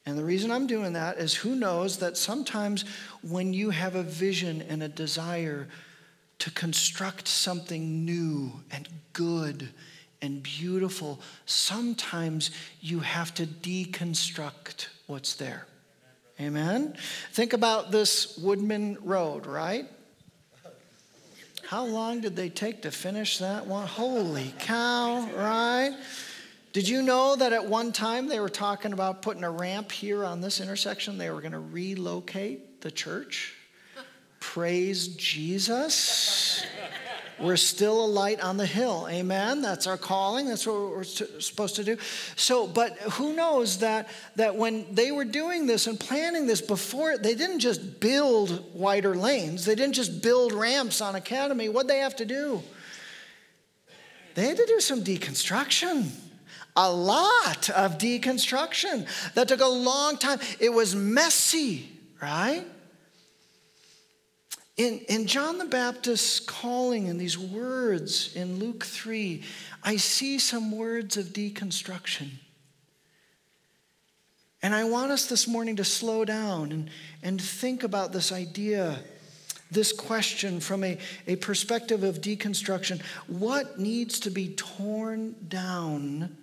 And 0.04 0.18
the 0.18 0.24
reason 0.24 0.50
I'm 0.50 0.66
doing 0.66 0.94
that 0.94 1.18
is 1.18 1.32
who 1.32 1.54
knows 1.54 1.98
that 1.98 2.16
sometimes 2.16 2.84
when 3.22 3.52
you 3.52 3.70
have 3.70 3.94
a 3.94 4.02
vision 4.02 4.62
and 4.62 4.82
a 4.82 4.88
desire 4.88 5.68
to 6.40 6.50
construct 6.50 7.28
something 7.28 8.04
new 8.04 8.50
and 8.72 8.88
good 9.12 9.68
and 10.20 10.42
beautiful, 10.42 11.20
sometimes 11.46 12.50
you 12.80 12.98
have 12.98 13.32
to 13.34 13.46
deconstruct 13.46 14.88
what's 15.06 15.36
there. 15.36 15.68
Amen? 16.40 16.96
Think 17.32 17.52
about 17.52 17.90
this 17.90 18.36
Woodmen 18.38 18.98
Road, 19.02 19.46
right? 19.46 19.86
How 21.66 21.84
long 21.84 22.20
did 22.20 22.36
they 22.36 22.48
take 22.48 22.82
to 22.82 22.90
finish 22.90 23.38
that 23.38 23.66
one? 23.66 23.86
Holy 23.86 24.52
cow, 24.58 25.28
right? 25.34 25.96
Did 26.72 26.88
you 26.88 27.02
know 27.02 27.36
that 27.36 27.52
at 27.52 27.66
one 27.66 27.92
time 27.92 28.28
they 28.28 28.40
were 28.40 28.48
talking 28.48 28.92
about 28.92 29.22
putting 29.22 29.44
a 29.44 29.50
ramp 29.50 29.92
here 29.92 30.24
on 30.24 30.40
this 30.40 30.60
intersection? 30.60 31.18
They 31.18 31.30
were 31.30 31.40
going 31.40 31.52
to 31.52 31.58
relocate 31.58 32.80
the 32.80 32.90
church. 32.90 33.54
Praise 34.40 35.08
Jesus. 35.08 36.64
We're 37.42 37.56
still 37.56 38.04
a 38.04 38.06
light 38.06 38.40
on 38.40 38.56
the 38.56 38.66
hill. 38.66 39.08
Amen. 39.10 39.62
That's 39.62 39.88
our 39.88 39.98
calling. 39.98 40.46
That's 40.46 40.64
what 40.64 40.76
we're 40.76 41.02
supposed 41.02 41.74
to 41.76 41.84
do. 41.84 41.98
So, 42.36 42.68
but 42.68 42.96
who 42.98 43.34
knows 43.34 43.78
that 43.78 44.08
that 44.36 44.54
when 44.54 44.94
they 44.94 45.10
were 45.10 45.24
doing 45.24 45.66
this 45.66 45.88
and 45.88 45.98
planning 45.98 46.46
this 46.46 46.60
before, 46.60 47.18
they 47.18 47.34
didn't 47.34 47.58
just 47.58 47.98
build 47.98 48.72
wider 48.74 49.16
lanes. 49.16 49.64
They 49.64 49.74
didn't 49.74 49.94
just 49.94 50.22
build 50.22 50.52
ramps 50.52 51.00
on 51.00 51.16
Academy. 51.16 51.68
What'd 51.68 51.90
they 51.90 51.98
have 51.98 52.14
to 52.16 52.24
do? 52.24 52.62
They 54.34 54.46
had 54.46 54.56
to 54.56 54.66
do 54.66 54.78
some 54.78 55.02
deconstruction 55.02 56.10
a 56.76 56.90
lot 56.90 57.68
of 57.70 57.98
deconstruction 57.98 59.06
that 59.34 59.48
took 59.48 59.60
a 59.60 59.66
long 59.66 60.16
time. 60.16 60.40
It 60.58 60.72
was 60.72 60.94
messy, 60.94 61.90
right? 62.20 62.64
In, 64.82 64.98
in 65.08 65.26
John 65.28 65.58
the 65.58 65.64
Baptist's 65.64 66.40
calling 66.40 67.08
and 67.08 67.20
these 67.20 67.38
words 67.38 68.34
in 68.34 68.58
Luke 68.58 68.84
3, 68.84 69.40
I 69.84 69.94
see 69.94 70.40
some 70.40 70.76
words 70.76 71.16
of 71.16 71.26
deconstruction. 71.26 72.30
And 74.60 74.74
I 74.74 74.82
want 74.82 75.12
us 75.12 75.26
this 75.26 75.46
morning 75.46 75.76
to 75.76 75.84
slow 75.84 76.24
down 76.24 76.72
and, 76.72 76.90
and 77.22 77.40
think 77.40 77.84
about 77.84 78.12
this 78.12 78.32
idea, 78.32 78.98
this 79.70 79.92
question 79.92 80.58
from 80.58 80.82
a, 80.82 80.98
a 81.28 81.36
perspective 81.36 82.02
of 82.02 82.20
deconstruction. 82.20 83.00
What 83.28 83.78
needs 83.78 84.18
to 84.18 84.30
be 84.30 84.48
torn 84.56 85.36
down 85.46 86.36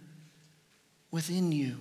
within 1.11 1.51
you? 1.51 1.75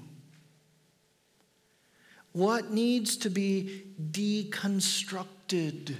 What 2.33 2.73
needs 2.73 3.17
to 3.19 3.31
be 3.31 3.85
deconstructed 4.11 5.95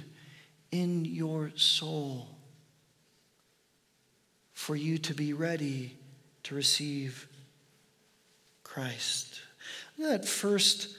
in 0.71 1.05
your 1.05 1.51
soul 1.55 2.27
for 4.53 4.75
you 4.75 4.97
to 4.97 5.13
be 5.13 5.33
ready 5.33 5.97
to 6.43 6.55
receive 6.55 7.27
Christ. 8.63 9.41
Look 9.97 10.11
at 10.11 10.21
that 10.21 10.27
first 10.27 10.95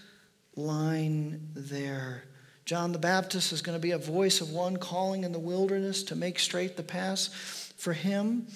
line 0.56 1.48
there. 1.54 2.24
John 2.64 2.92
the 2.92 2.98
Baptist 2.98 3.52
is 3.52 3.62
going 3.62 3.76
to 3.76 3.82
be 3.82 3.90
a 3.92 3.98
voice 3.98 4.40
of 4.40 4.50
one 4.50 4.76
calling 4.76 5.24
in 5.24 5.32
the 5.32 5.38
wilderness 5.38 6.04
to 6.04 6.16
make 6.16 6.38
straight 6.38 6.76
the 6.76 6.82
path 6.82 7.28
for 7.76 7.92
him. 7.92 8.46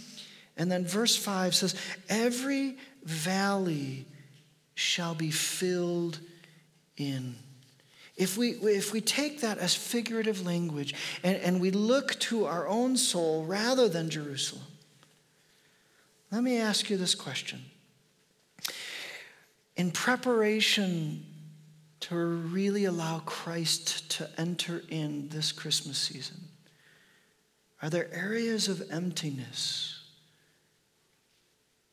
And 0.57 0.71
then 0.71 0.87
verse 0.87 1.17
5 1.17 1.55
says, 1.55 1.75
Every 2.09 2.77
valley 3.03 4.07
shall 4.75 5.15
be 5.15 5.31
filled 5.31 6.19
in. 6.97 7.37
If 8.17 8.37
we, 8.37 8.51
if 8.51 8.93
we 8.93 9.01
take 9.01 9.41
that 9.41 9.59
as 9.59 9.75
figurative 9.75 10.47
language 10.47 10.95
and, 11.25 11.37
and 11.39 11.61
we 11.61 11.71
look 11.71 12.19
to 12.21 12.47
our 12.47 12.69
own 12.69 12.97
soul 12.97 13.45
rather 13.45 13.89
than 13.89 14.09
Jerusalem, 14.09 14.65
let 16.31 16.43
me 16.43 16.59
ask 16.59 16.91
you 16.91 16.97
this 16.97 17.15
question. 17.15 17.63
In 19.77 19.91
preparation 19.91 21.27
to 22.01 22.15
really 22.17 22.85
allow 22.85 23.21
Christ 23.21 24.11
to 24.13 24.31
enter 24.39 24.83
in 24.89 25.29
this 25.31 25.51
Christmas 25.51 25.99
season, 25.99 26.37
are 27.83 27.91
there 27.91 28.13
areas 28.15 28.69
of 28.69 28.83
emptiness 28.91 30.03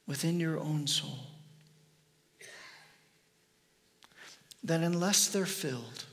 within 0.06 0.40
your 0.40 0.60
own 0.60 0.86
soul 0.86 1.20
that, 4.64 4.82
unless 4.82 5.28
they're 5.28 5.46
filled, 5.46 6.06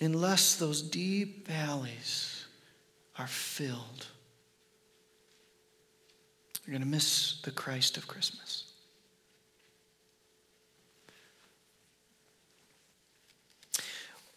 unless 0.00 0.56
those 0.56 0.82
deep 0.82 1.46
valleys 1.46 2.46
are 3.18 3.26
filled, 3.26 4.06
you're 6.64 6.72
going 6.72 6.82
to 6.82 6.88
miss 6.88 7.40
the 7.42 7.50
Christ 7.50 7.96
of 7.96 8.08
Christmas. 8.08 8.64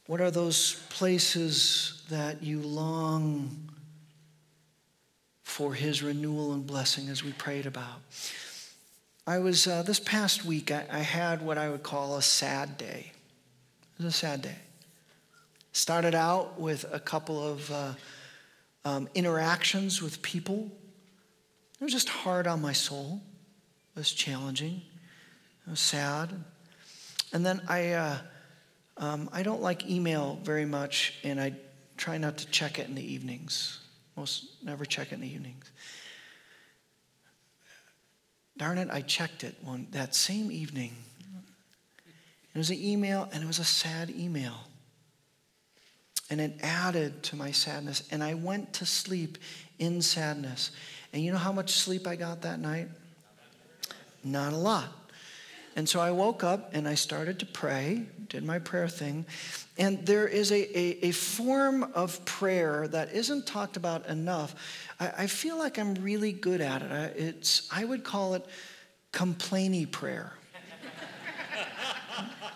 What 0.08 0.20
are 0.20 0.32
those 0.32 0.84
places 0.90 2.04
that 2.10 2.44
you 2.44 2.60
long 2.60 3.70
for 5.44 5.74
His 5.74 6.04
renewal 6.04 6.54
and 6.54 6.68
blessing 6.68 7.08
as 7.08 7.24
we 7.24 7.32
prayed 7.34 7.66
about? 7.66 8.02
I 9.26 9.40
was, 9.40 9.66
uh, 9.66 9.84
this 9.84 10.02
past 10.02 10.44
week, 10.44 10.72
I, 10.72 10.86
I 10.92 11.00
had 11.00 11.42
what 11.42 11.58
I 11.58 11.70
would 11.70 11.84
call 11.84 12.18
a 12.18 12.22
sad 12.22 12.78
day. 12.78 13.14
It 13.98 14.04
was 14.04 14.14
a 14.14 14.18
sad 14.18 14.42
day. 14.42 14.58
Started 15.74 16.14
out 16.14 16.60
with 16.60 16.86
a 16.94 17.00
couple 17.00 17.46
of 17.46 17.72
uh, 17.72 17.94
um, 18.86 19.10
interactions 19.16 20.02
with 20.02 20.22
people. 20.22 20.72
It 21.80 21.84
was 21.84 21.92
just 21.92 22.10
hard 22.10 22.46
on 22.46 22.62
my 22.62 22.74
soul. 22.74 23.22
It 23.96 24.00
was 24.00 24.12
challenging. 24.12 24.82
It 25.66 25.70
was 25.72 25.80
sad. 25.80 26.30
And 27.34 27.44
then 27.44 27.62
I, 27.68 27.94
uh, 27.94 28.18
um, 28.98 29.30
I 29.34 29.42
don't 29.42 29.62
like 29.62 29.90
email 29.90 30.40
very 30.44 30.66
much, 30.66 31.16
and 31.24 31.42
I 31.42 31.54
try 31.98 32.20
not 32.20 32.38
to 32.38 32.48
check 32.48 32.78
it 32.78 32.88
in 32.88 32.94
the 32.94 33.14
evenings. 33.14 33.80
Most 34.16 34.64
never 34.64 34.86
check 34.86 35.12
it 35.12 35.16
in 35.16 35.22
the 35.22 35.34
evenings. 35.34 35.72
Darn 38.58 38.78
it, 38.78 38.90
I 38.92 39.02
checked 39.02 39.44
it 39.44 39.56
one 39.64 39.88
that 39.92 40.14
same 40.14 40.52
evening. 40.52 40.94
It 42.54 42.58
was 42.60 42.70
an 42.70 42.78
email, 42.80 43.28
and 43.34 43.44
it 43.44 43.48
was 43.48 43.58
a 43.58 43.66
sad 43.66 44.12
email. 44.12 44.54
And 46.34 46.42
it 46.42 46.62
added 46.64 47.22
to 47.26 47.36
my 47.36 47.52
sadness. 47.52 48.08
And 48.10 48.24
I 48.24 48.34
went 48.34 48.74
to 48.74 48.88
sleep 48.88 49.38
in 49.78 50.02
sadness. 50.02 50.72
And 51.14 51.24
you 51.24 51.32
know 51.32 51.38
how 51.38 51.52
much 51.52 51.74
sleep 51.74 52.08
I 52.08 52.16
got 52.16 52.42
that 52.42 52.60
night? 52.60 52.88
Not 54.24 54.52
a 54.52 54.58
lot. 54.58 54.88
And 55.76 55.88
so 55.88 56.00
I 56.00 56.10
woke 56.10 56.44
up 56.44 56.74
and 56.74 56.88
I 56.88 56.96
started 56.96 57.38
to 57.42 57.46
pray, 57.46 58.08
did 58.30 58.44
my 58.44 58.58
prayer 58.58 58.88
thing. 58.88 59.28
And 59.78 60.04
there 60.08 60.28
is 60.28 60.52
a, 60.52 60.56
a, 60.76 61.10
a 61.10 61.12
form 61.12 61.84
of 61.94 62.26
prayer 62.26 62.88
that 62.88 63.14
isn't 63.14 63.46
talked 63.46 63.78
about 63.78 64.08
enough. 64.08 64.56
I, 65.00 65.14
I 65.20 65.28
feel 65.28 65.60
like 65.60 65.78
I'm 65.78 65.94
really 65.94 66.32
good 66.32 66.62
at 66.62 66.82
it. 66.82 66.92
I, 66.92 67.04
it's, 67.16 67.70
I 67.72 67.86
would 67.86 68.04
call 68.04 68.34
it 68.34 68.44
complainy 69.12 69.92
prayer. 69.92 70.34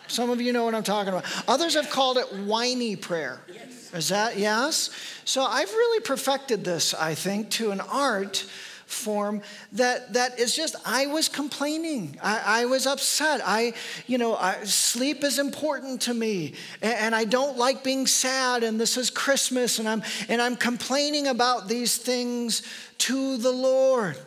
Some 0.08 0.30
of 0.30 0.42
you 0.42 0.54
know 0.54 0.66
what 0.66 0.76
I'm 0.76 0.84
talking 0.84 1.14
about. 1.14 1.26
Others 1.48 1.76
have 1.76 1.90
called 1.90 2.18
it 2.18 2.32
whiny 2.34 2.96
prayer. 2.96 3.42
Yes. 3.52 3.94
Is 3.94 4.10
that 4.10 4.38
yes? 4.38 4.90
So 5.26 5.44
I've 5.44 5.72
really 5.72 6.02
perfected 6.02 6.64
this, 6.64 6.94
I 6.94 7.16
think, 7.16 7.50
to 7.52 7.72
an 7.72 7.82
art 7.82 8.46
form 8.88 9.42
that, 9.74 10.14
that 10.14 10.40
is 10.40 10.56
just, 10.56 10.76
I 10.86 11.08
was 11.08 11.28
complaining. 11.28 12.18
I, 12.24 12.62
I 12.62 12.66
was 12.66 12.88
upset. 12.88 13.42
I, 13.44 13.74
you 14.08 14.18
know, 14.18 14.36
I, 14.36 14.64
sleep 14.64 15.24
is 15.24 15.40
important 15.40 16.02
to 16.04 16.14
me 16.14 16.54
and, 16.82 16.94
and 16.94 17.16
I 17.16 17.26
don't 17.26 17.58
like 17.58 17.84
being 17.84 18.08
sad 18.08 18.64
and 18.64 18.80
this 18.80 18.96
is 18.98 19.10
Christmas 19.10 19.80
and 19.80 19.90
I'm, 19.90 20.04
and 20.30 20.42
I'm 20.42 20.56
complaining 20.56 21.28
about 21.28 21.68
these 21.68 21.98
things 21.98 22.64
to 23.00 23.38
the 23.38 23.52
Lord. 23.52 24.18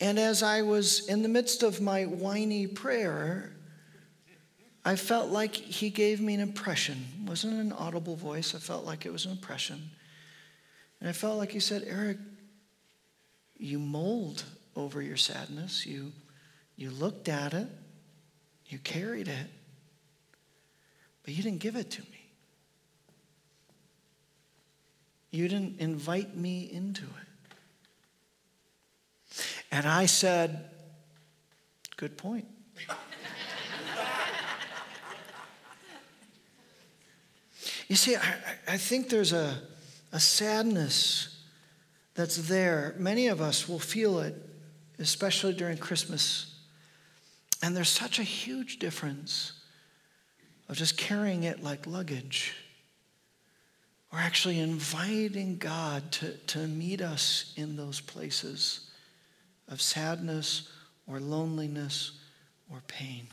And 0.00 0.18
as 0.18 0.42
I 0.42 0.62
was 0.62 1.06
in 1.08 1.22
the 1.22 1.28
midst 1.28 1.62
of 1.62 1.80
my 1.80 2.04
whiny 2.06 2.66
prayer, 2.66 3.52
I 4.84 4.96
felt 4.96 5.30
like 5.30 5.54
he 5.54 5.90
gave 5.90 6.20
me 6.20 6.34
an 6.34 6.40
impression. 6.40 7.04
It 7.22 7.28
wasn't 7.28 7.60
an 7.60 7.72
audible 7.72 8.16
voice, 8.16 8.54
I 8.54 8.58
felt 8.58 8.84
like 8.84 9.06
it 9.06 9.12
was 9.12 9.26
an 9.26 9.32
impression. 9.32 9.90
And 11.00 11.08
I 11.08 11.12
felt 11.12 11.38
like 11.38 11.52
he 11.52 11.60
said, 11.60 11.84
Eric, 11.86 12.18
you 13.56 13.78
mold 13.78 14.44
over 14.74 15.00
your 15.00 15.16
sadness. 15.16 15.86
You, 15.86 16.12
you 16.76 16.90
looked 16.90 17.28
at 17.28 17.54
it, 17.54 17.68
you 18.66 18.78
carried 18.78 19.28
it, 19.28 19.46
but 21.22 21.34
you 21.34 21.42
didn't 21.42 21.60
give 21.60 21.76
it 21.76 21.90
to 21.92 22.02
me. 22.02 22.08
You 25.30 25.48
didn't 25.48 25.80
invite 25.80 26.36
me 26.36 26.70
into 26.70 27.04
it. 27.04 27.10
And 29.70 29.86
I 29.86 30.06
said, 30.06 30.68
Good 31.96 32.18
point. 32.18 32.51
You 37.92 37.96
see, 37.96 38.16
I, 38.16 38.34
I 38.66 38.76
think 38.78 39.10
there's 39.10 39.34
a, 39.34 39.54
a 40.12 40.18
sadness 40.18 41.42
that's 42.14 42.48
there. 42.48 42.94
Many 42.96 43.26
of 43.26 43.42
us 43.42 43.68
will 43.68 43.78
feel 43.78 44.20
it, 44.20 44.34
especially 44.98 45.52
during 45.52 45.76
Christmas. 45.76 46.54
And 47.62 47.76
there's 47.76 47.90
such 47.90 48.18
a 48.18 48.22
huge 48.22 48.78
difference 48.78 49.52
of 50.70 50.76
just 50.78 50.96
carrying 50.96 51.42
it 51.42 51.62
like 51.62 51.86
luggage 51.86 52.54
or 54.10 54.18
actually 54.18 54.58
inviting 54.58 55.58
God 55.58 56.10
to, 56.12 56.32
to 56.32 56.60
meet 56.60 57.02
us 57.02 57.52
in 57.58 57.76
those 57.76 58.00
places 58.00 58.88
of 59.68 59.82
sadness 59.82 60.66
or 61.06 61.20
loneliness 61.20 62.12
or 62.70 62.80
pain. 62.86 63.26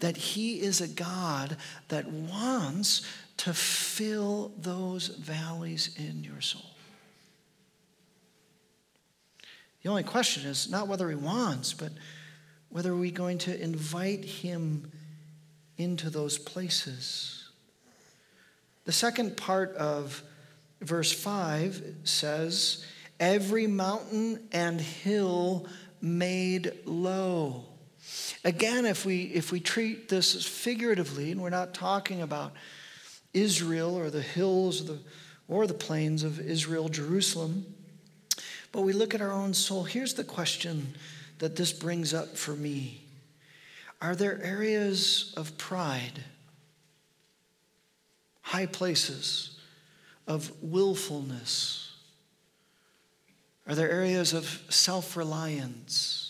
That 0.00 0.16
He 0.16 0.60
is 0.60 0.80
a 0.80 0.88
God 0.88 1.56
that 1.88 2.06
wants 2.06 3.06
to 3.38 3.52
fill 3.52 4.52
those 4.58 5.08
valleys 5.08 5.94
in 5.98 6.24
your 6.24 6.40
soul. 6.40 6.70
The 9.82 9.90
only 9.90 10.02
question 10.02 10.48
is 10.48 10.70
not 10.70 10.88
whether 10.88 11.10
he 11.10 11.14
wants, 11.14 11.74
but 11.74 11.92
whether 12.70 12.96
we're 12.96 13.10
going 13.10 13.38
to 13.38 13.62
invite 13.62 14.24
him 14.24 14.90
into 15.76 16.08
those 16.08 16.38
places. 16.38 17.50
The 18.86 18.92
second 18.92 19.36
part 19.36 19.74
of 19.76 20.22
verse 20.80 21.12
5 21.12 21.96
says, 22.04 22.84
Every 23.20 23.66
mountain 23.66 24.48
and 24.52 24.80
hill 24.80 25.66
made 26.00 26.72
low. 26.86 27.64
Again, 28.44 28.84
if 28.84 29.06
we, 29.06 29.22
if 29.24 29.50
we 29.50 29.60
treat 29.60 30.08
this 30.08 30.46
figuratively, 30.46 31.32
and 31.32 31.40
we're 31.40 31.50
not 31.50 31.72
talking 31.72 32.20
about 32.20 32.52
Israel 33.32 33.96
or 33.96 34.10
the 34.10 34.20
hills 34.20 34.82
or 34.82 34.84
the, 34.84 34.98
or 35.48 35.66
the 35.66 35.74
plains 35.74 36.22
of 36.22 36.40
Israel, 36.40 36.88
Jerusalem, 36.88 37.66
but 38.72 38.82
we 38.82 38.92
look 38.92 39.14
at 39.14 39.20
our 39.20 39.32
own 39.32 39.54
soul. 39.54 39.84
Here's 39.84 40.14
the 40.14 40.24
question 40.24 40.94
that 41.38 41.56
this 41.56 41.72
brings 41.72 42.12
up 42.12 42.36
for 42.36 42.52
me 42.52 43.02
Are 44.02 44.14
there 44.14 44.42
areas 44.42 45.32
of 45.36 45.56
pride, 45.56 46.24
high 48.42 48.66
places 48.66 49.58
of 50.26 50.52
willfulness? 50.62 51.92
Are 53.66 53.74
there 53.74 53.90
areas 53.90 54.34
of 54.34 54.62
self 54.68 55.16
reliance 55.16 56.23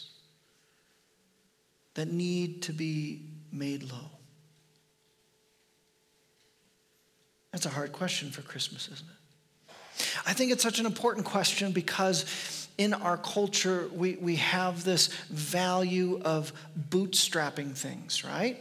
that 1.94 2.08
need 2.08 2.62
to 2.62 2.72
be 2.72 3.22
made 3.52 3.84
low? 3.84 4.10
That's 7.52 7.66
a 7.66 7.70
hard 7.70 7.92
question 7.92 8.30
for 8.30 8.42
Christmas, 8.42 8.88
isn't 8.88 9.06
it? 9.06 9.72
I 10.26 10.32
think 10.32 10.50
it's 10.50 10.62
such 10.62 10.80
an 10.80 10.86
important 10.86 11.24
question 11.24 11.70
because 11.70 12.68
in 12.78 12.94
our 12.94 13.16
culture, 13.16 13.88
we, 13.92 14.16
we 14.16 14.36
have 14.36 14.82
this 14.82 15.08
value 15.30 16.20
of 16.24 16.52
bootstrapping 16.90 17.76
things, 17.76 18.24
right? 18.24 18.58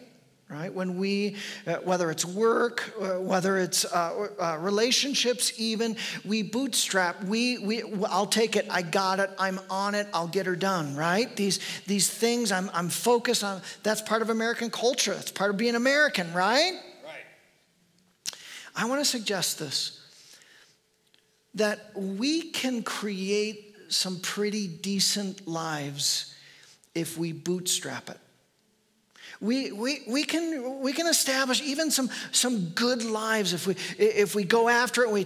Right? 0.53 0.71
When 0.71 0.97
we, 0.97 1.35
uh, 1.65 1.77
whether 1.77 2.11
it's 2.11 2.23
work, 2.23 2.93
uh, 3.01 3.19
whether 3.19 3.57
it's 3.57 3.85
uh, 3.85 4.27
uh 4.39 4.57
relationships, 4.59 5.51
even, 5.57 5.95
we 6.23 6.43
bootstrap. 6.43 7.23
We, 7.23 7.57
we, 7.57 7.81
I'll 8.05 8.27
take 8.27 8.55
it. 8.55 8.67
I 8.69 8.83
got 8.83 9.19
it. 9.19 9.31
I'm 9.39 9.59
on 9.71 9.95
it. 9.95 10.07
I'll 10.13 10.27
get 10.27 10.45
her 10.45 10.55
done. 10.55 10.95
Right? 10.95 11.35
These, 11.35 11.59
these 11.87 12.07
things 12.07 12.51
I'm, 12.51 12.69
I'm 12.71 12.89
focused 12.89 13.43
on. 13.43 13.63
That's 13.81 14.01
part 14.01 14.21
of 14.21 14.29
American 14.29 14.69
culture. 14.69 15.15
That's 15.15 15.31
part 15.31 15.49
of 15.49 15.57
being 15.57 15.73
American. 15.73 16.31
Right? 16.33 16.73
Right. 17.03 18.35
I 18.75 18.85
want 18.85 19.01
to 19.01 19.05
suggest 19.05 19.57
this 19.57 19.99
that 21.55 21.91
we 21.95 22.51
can 22.51 22.83
create 22.83 23.75
some 23.89 24.19
pretty 24.19 24.67
decent 24.67 25.47
lives 25.47 26.35
if 26.95 27.17
we 27.17 27.31
bootstrap 27.31 28.09
it. 28.09 28.17
We, 29.43 29.73
we, 29.73 29.99
we, 30.07 30.23
can, 30.23 30.79
we 30.79 30.93
can 30.93 31.05
establish 31.05 31.61
even 31.61 31.91
some, 31.91 32.09
some 32.31 32.69
good 32.69 33.03
lives 33.03 33.51
if 33.51 33.67
we, 33.67 33.75
if 33.99 34.35
we 34.35 34.45
go 34.45 34.69
after 34.69 35.03
it. 35.03 35.11
We 35.11 35.25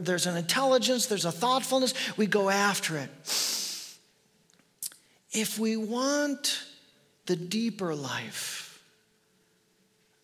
there's 0.00 0.26
an 0.26 0.36
intelligence, 0.36 1.06
there's 1.06 1.24
a 1.24 1.30
thoughtfulness, 1.30 1.94
we 2.16 2.26
go 2.26 2.50
after 2.50 2.96
it. 2.98 3.10
If 5.30 5.56
we 5.56 5.76
want 5.76 6.64
the 7.26 7.36
deeper 7.36 7.94
life, 7.94 8.82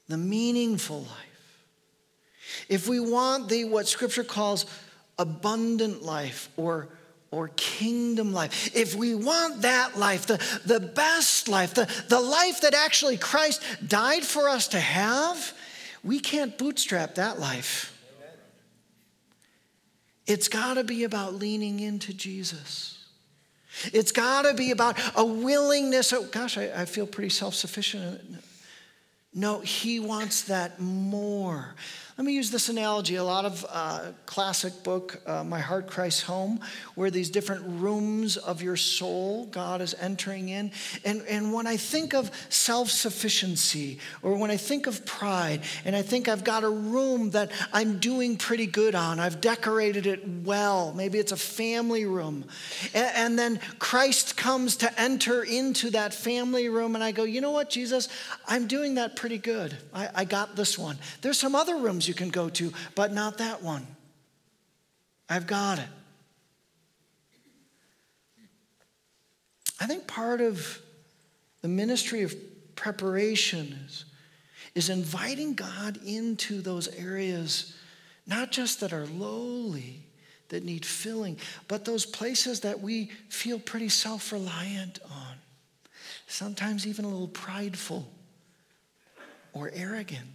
the 0.09 0.19
meaningful 0.19 1.03
life, 1.03 1.67
if 2.69 2.89
we 2.89 2.99
want 2.99 3.49
the 3.49 3.65
what 3.67 3.87
Scripture 3.87 4.25
calls 4.25 4.67
abundant 5.21 6.03
life 6.03 6.49
or 6.57 6.89
or 7.31 7.49
kingdom 7.57 8.33
life, 8.33 8.75
if 8.75 8.95
we 8.95 9.15
want 9.15 9.63
that 9.63 9.99
life, 9.99 10.27
the, 10.27 10.39
the 10.65 10.81
best 10.81 11.49
life, 11.49 11.75
the, 11.75 11.91
the 12.09 12.21
life 12.21 12.63
that 12.63 12.75
actually 12.75 13.17
Christ 13.17 13.63
died 13.87 14.25
for 14.25 14.49
us 14.49 14.69
to 14.69 14.81
have, 14.81 15.53
we 16.03 16.21
can't 16.21 16.57
bootstrap 16.57 17.17
that 17.17 17.39
life. 17.39 17.95
It's 20.27 20.49
got 20.49 20.75
to 20.75 20.85
be 20.85 21.05
about 21.05 21.35
leaning 21.35 21.81
into 21.81 22.13
Jesus. 22.13 22.99
It's 23.93 24.13
got 24.13 24.43
to 24.43 24.55
be 24.55 24.71
about 24.71 24.99
a 25.17 25.25
willingness. 25.25 26.13
Oh, 26.13 26.25
gosh, 26.25 26.59
I, 26.59 26.71
I 26.75 26.85
feel 26.85 27.07
pretty 27.07 27.31
self 27.31 27.55
sufficient. 27.55 28.21
No, 29.33 29.61
he 29.61 30.01
wants 30.01 30.43
that 30.43 30.81
more. 30.81 31.75
Let 32.19 32.25
me 32.25 32.33
use 32.33 32.51
this 32.51 32.69
analogy. 32.69 33.15
A 33.15 33.23
lot 33.23 33.45
of 33.45 33.65
uh, 33.71 34.07
classic 34.27 34.83
book, 34.83 35.23
uh, 35.25 35.45
My 35.45 35.61
Heart 35.61 35.87
Christ's 35.87 36.23
Home, 36.23 36.59
where 36.97 37.13
these 37.13 37.31
different 37.31 37.63
rooms 37.81 38.37
of 38.37 38.61
your 38.61 38.75
soul 38.75 39.47
God 39.53 39.81
is 39.81 39.95
entering 40.01 40.49
in. 40.49 40.73
And, 41.05 41.23
and 41.29 41.53
when 41.53 41.69
I 41.69 41.77
think 41.77 42.15
of 42.15 42.33
self 42.49 42.91
sufficiency, 42.91 44.01
or 44.21 44.35
when 44.35 44.51
I 44.51 44.57
think 44.57 44.89
of 44.89 45.07
pride, 45.07 45.61
and 45.85 45.95
I 45.95 46.03
think 46.03 46.27
I've 46.27 46.43
got 46.43 46.65
a 46.65 46.69
room 46.69 47.31
that 47.31 47.53
I'm 47.73 48.01
doing 48.01 48.37
pretty 48.37 48.67
good 48.67 48.97
on, 48.97 49.21
I've 49.21 49.41
decorated 49.41 50.09
it 50.09 50.27
well, 50.27 50.93
maybe 50.95 51.21
it's 51.21 51.31
a 51.31 51.37
family 51.37 52.05
room. 52.05 52.47
And, 52.95 53.13
and 53.15 53.39
then 53.39 53.61
Christ 53.79 54.37
comes 54.37 54.75
to 54.79 55.01
enter 55.01 55.45
into 55.45 55.91
that 55.91 56.13
family 56.13 56.69
room, 56.69 56.97
and 56.97 57.05
I 57.05 57.13
go, 57.13 57.23
you 57.23 57.41
know 57.41 57.53
what, 57.53 57.71
Jesus, 57.71 58.09
I'm 58.49 58.67
doing 58.67 58.97
that 58.97 59.15
pretty 59.15 59.39
good. 59.39 59.79
I, 59.95 60.09
I 60.17 60.25
got 60.25 60.57
this 60.57 60.77
one. 60.77 60.99
There's 61.21 61.39
some 61.39 61.55
other 61.55 61.77
rooms 61.77 62.08
you 62.09 62.15
can 62.15 62.31
go 62.31 62.49
to, 62.49 62.73
but 62.95 63.13
not 63.13 63.39
that 63.39 63.63
one. 63.63 63.87
I've 65.29 65.47
got 65.47 65.79
it. 65.79 65.89
I 69.81 69.87
think 69.87 70.07
part 70.07 70.41
of 70.41 70.81
the 71.63 71.69
ministry 71.69 72.23
of 72.23 72.35
preparation 72.75 73.79
is, 73.87 74.05
is 74.75 74.89
inviting 74.89 75.55
God 75.55 75.99
into 76.05 76.61
those 76.61 76.89
areas, 76.89 77.77
not 78.27 78.51
just 78.51 78.81
that 78.81 78.93
are 78.93 79.07
lowly, 79.07 80.05
that 80.49 80.65
need 80.65 80.85
filling, 80.85 81.37
but 81.69 81.85
those 81.85 82.07
places 82.07 82.61
that 82.61 82.81
we 82.81 83.11
feel 83.29 83.59
pretty 83.59 83.89
self 83.89 84.33
reliant 84.33 84.99
on, 85.05 85.37
sometimes 86.27 86.87
even 86.87 87.05
a 87.05 87.09
little 87.09 87.29
prideful 87.29 88.11
or 89.53 89.71
arrogant. 89.75 90.29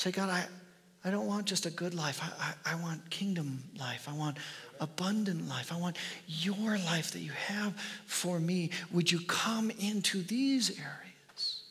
Say, 0.00 0.12
God, 0.12 0.30
I, 0.30 0.46
I 1.04 1.10
don't 1.10 1.26
want 1.26 1.44
just 1.44 1.66
a 1.66 1.70
good 1.70 1.92
life. 1.92 2.22
I, 2.22 2.54
I, 2.70 2.72
I, 2.72 2.82
want 2.82 3.10
kingdom 3.10 3.62
life. 3.78 4.08
I 4.08 4.14
want 4.14 4.38
abundant 4.80 5.46
life. 5.46 5.70
I 5.70 5.76
want 5.76 5.98
your 6.26 6.78
life 6.78 7.10
that 7.10 7.18
you 7.18 7.32
have 7.32 7.74
for 8.06 8.40
me. 8.40 8.70
Would 8.92 9.12
you 9.12 9.20
come 9.20 9.68
into 9.68 10.22
these 10.22 10.70
areas? 10.70 11.64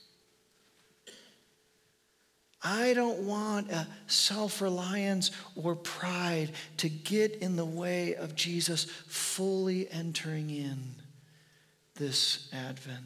I 2.62 2.94
don't 2.94 3.22
want 3.22 3.72
a 3.72 3.88
self 4.06 4.62
reliance 4.62 5.32
or 5.56 5.74
pride 5.74 6.52
to 6.78 6.88
get 6.88 7.38
in 7.38 7.56
the 7.56 7.66
way 7.66 8.14
of 8.14 8.36
Jesus 8.36 8.84
fully 9.08 9.90
entering 9.90 10.52
in 10.52 10.94
this 11.96 12.48
Advent 12.54 13.06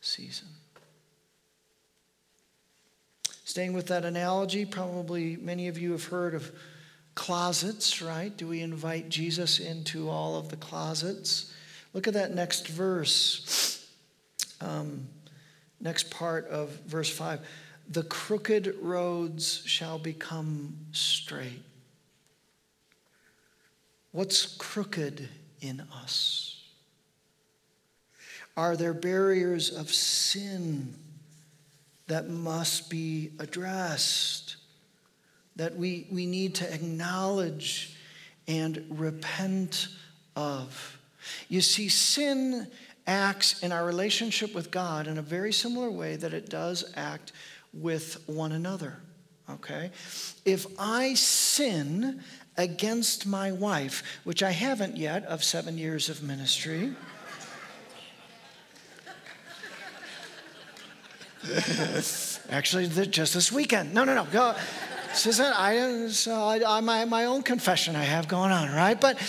season. 0.00 0.48
Staying 3.52 3.74
with 3.74 3.88
that 3.88 4.06
analogy, 4.06 4.64
probably 4.64 5.36
many 5.36 5.68
of 5.68 5.76
you 5.76 5.92
have 5.92 6.04
heard 6.04 6.34
of 6.34 6.50
closets, 7.14 8.00
right? 8.00 8.34
Do 8.34 8.48
we 8.48 8.62
invite 8.62 9.10
Jesus 9.10 9.58
into 9.58 10.08
all 10.08 10.36
of 10.36 10.48
the 10.48 10.56
closets? 10.56 11.52
Look 11.92 12.08
at 12.08 12.14
that 12.14 12.34
next 12.34 12.66
verse, 12.66 13.86
um, 14.62 15.06
next 15.82 16.10
part 16.10 16.48
of 16.48 16.70
verse 16.86 17.10
5. 17.10 17.40
The 17.90 18.04
crooked 18.04 18.74
roads 18.80 19.62
shall 19.66 19.98
become 19.98 20.74
straight. 20.92 21.62
What's 24.12 24.46
crooked 24.56 25.28
in 25.60 25.80
us? 26.02 26.58
Are 28.56 28.78
there 28.78 28.94
barriers 28.94 29.68
of 29.68 29.92
sin 29.92 30.94
that 32.12 32.28
must 32.28 32.90
be 32.90 33.30
addressed, 33.38 34.56
that 35.56 35.74
we, 35.74 36.06
we 36.10 36.26
need 36.26 36.54
to 36.56 36.70
acknowledge 36.70 37.96
and 38.46 38.84
repent 38.90 39.88
of. 40.36 40.98
You 41.48 41.62
see, 41.62 41.88
sin 41.88 42.66
acts 43.06 43.62
in 43.62 43.72
our 43.72 43.86
relationship 43.86 44.54
with 44.54 44.70
God 44.70 45.06
in 45.06 45.16
a 45.16 45.22
very 45.22 45.54
similar 45.54 45.90
way 45.90 46.16
that 46.16 46.34
it 46.34 46.50
does 46.50 46.92
act 46.96 47.32
with 47.72 48.22
one 48.26 48.52
another. 48.52 48.98
Okay? 49.48 49.90
If 50.44 50.66
I 50.78 51.14
sin 51.14 52.20
against 52.58 53.26
my 53.26 53.52
wife, 53.52 54.02
which 54.24 54.42
I 54.42 54.50
haven't 54.50 54.98
yet 54.98 55.24
of 55.24 55.42
seven 55.42 55.78
years 55.78 56.10
of 56.10 56.22
ministry, 56.22 56.92
Actually, 62.50 62.88
just 63.06 63.34
this 63.34 63.50
weekend. 63.50 63.94
No, 63.94 64.04
no, 64.04 64.14
no. 64.14 64.24
Go. 64.30 64.54
This 65.08 65.26
isn't, 65.26 65.60
I, 65.60 66.08
so 66.08 66.34
I, 66.34 66.78
I, 66.78 66.80
my, 66.80 67.04
my 67.04 67.26
own 67.26 67.42
confession 67.42 67.96
I 67.96 68.04
have 68.04 68.28
going 68.28 68.50
on, 68.50 68.72
right? 68.72 68.98
But 68.98 69.20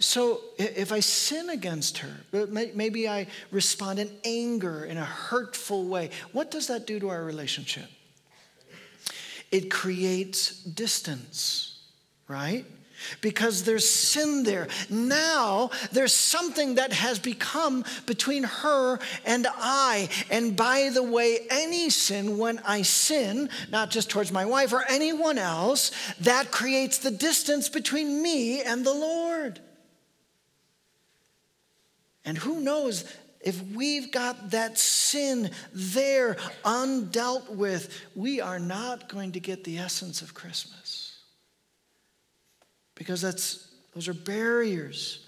so 0.00 0.40
if 0.58 0.92
I 0.92 1.00
sin 1.00 1.50
against 1.50 1.98
her, 1.98 2.46
maybe 2.48 3.08
I 3.08 3.26
respond 3.50 3.98
in 3.98 4.10
anger, 4.24 4.84
in 4.84 4.96
a 4.96 5.04
hurtful 5.04 5.84
way, 5.86 6.10
what 6.32 6.50
does 6.50 6.68
that 6.68 6.86
do 6.86 6.98
to 7.00 7.10
our 7.10 7.22
relationship? 7.22 7.86
It 9.52 9.70
creates 9.70 10.62
distance, 10.64 11.78
right? 12.28 12.64
Because 13.20 13.64
there's 13.64 13.88
sin 13.88 14.42
there. 14.42 14.68
Now 14.88 15.70
there's 15.92 16.14
something 16.14 16.76
that 16.76 16.92
has 16.92 17.18
become 17.18 17.84
between 18.06 18.44
her 18.44 18.98
and 19.24 19.46
I. 19.48 20.08
And 20.30 20.56
by 20.56 20.90
the 20.92 21.02
way, 21.02 21.46
any 21.50 21.90
sin, 21.90 22.38
when 22.38 22.58
I 22.60 22.82
sin, 22.82 23.50
not 23.70 23.90
just 23.90 24.10
towards 24.10 24.32
my 24.32 24.44
wife 24.44 24.72
or 24.72 24.84
anyone 24.88 25.38
else, 25.38 25.90
that 26.20 26.50
creates 26.50 26.98
the 26.98 27.10
distance 27.10 27.68
between 27.68 28.22
me 28.22 28.62
and 28.62 28.84
the 28.84 28.94
Lord. 28.94 29.60
And 32.24 32.36
who 32.36 32.60
knows 32.60 33.04
if 33.40 33.62
we've 33.74 34.12
got 34.12 34.50
that 34.50 34.78
sin 34.78 35.50
there 35.72 36.34
undealt 36.64 37.48
with, 37.48 37.98
we 38.14 38.40
are 38.40 38.58
not 38.58 39.08
going 39.08 39.32
to 39.32 39.40
get 39.40 39.64
the 39.64 39.78
essence 39.78 40.20
of 40.20 40.34
Christmas 40.34 40.99
because 43.00 43.22
that's, 43.22 43.66
those 43.94 44.08
are 44.08 44.12
barriers 44.12 45.26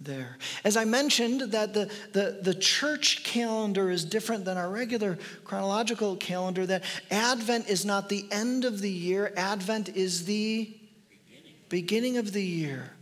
there. 0.00 0.38
As 0.64 0.78
I 0.78 0.86
mentioned, 0.86 1.52
that 1.52 1.74
the, 1.74 1.90
the, 2.12 2.38
the 2.40 2.54
church 2.54 3.22
calendar 3.22 3.90
is 3.90 4.02
different 4.02 4.46
than 4.46 4.56
our 4.56 4.70
regular 4.70 5.18
chronological 5.44 6.16
calendar, 6.16 6.64
that 6.64 6.82
Advent 7.10 7.68
is 7.68 7.84
not 7.84 8.08
the 8.08 8.24
end 8.30 8.64
of 8.64 8.80
the 8.80 8.90
year, 8.90 9.30
Advent 9.36 9.90
is 9.90 10.24
the 10.24 10.74
beginning, 11.10 11.54
beginning 11.68 12.16
of 12.16 12.32
the 12.32 12.42
year. 12.42 12.94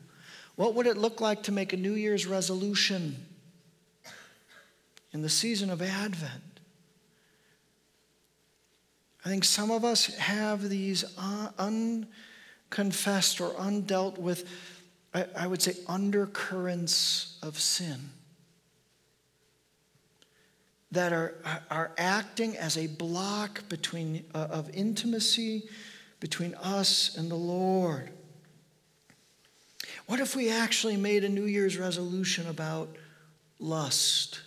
What 0.57 0.75
would 0.75 0.88
it 0.88 0.96
look 0.96 1.20
like 1.20 1.44
to 1.44 1.53
make 1.53 1.73
a 1.73 1.77
New 1.77 1.94
Year's 1.94 2.27
resolution 2.27 3.14
in 5.12 5.23
the 5.23 5.29
season 5.29 5.70
of 5.70 5.81
Advent? 5.81 6.59
I 9.25 9.29
think 9.29 9.44
some 9.44 9.70
of 9.70 9.85
us 9.85 10.07
have 10.16 10.68
these 10.68 11.05
uh, 11.16 11.51
unconfessed 12.70 13.40
or 13.40 13.50
undealt 13.54 14.18
with, 14.18 14.48
I, 15.12 15.26
I 15.37 15.46
would 15.46 15.61
say, 15.61 15.74
undercurrents 15.88 17.38
of 17.42 17.59
sin 17.59 18.11
that 20.92 21.12
are, 21.12 21.35
are 21.70 21.92
acting 21.98 22.56
as 22.56 22.76
a 22.76 22.87
block 22.87 23.68
between, 23.68 24.24
uh, 24.35 24.48
of 24.50 24.70
intimacy 24.74 25.68
between 26.18 26.54
us 26.56 27.16
and 27.16 27.30
the 27.30 27.37
Lord. 27.37 28.11
What 30.06 30.20
if 30.20 30.35
we 30.35 30.50
actually 30.50 30.96
made 30.96 31.24
a 31.24 31.28
New 31.28 31.44
Year's 31.44 31.78
resolution 31.78 32.48
about 32.48 32.96
lust 33.61 34.40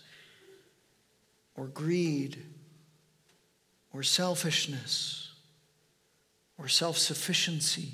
or 1.55 1.67
greed 1.67 2.37
or 3.93 4.03
selfishness 4.03 5.31
or 6.57 6.67
self 6.67 6.97
sufficiency 6.97 7.93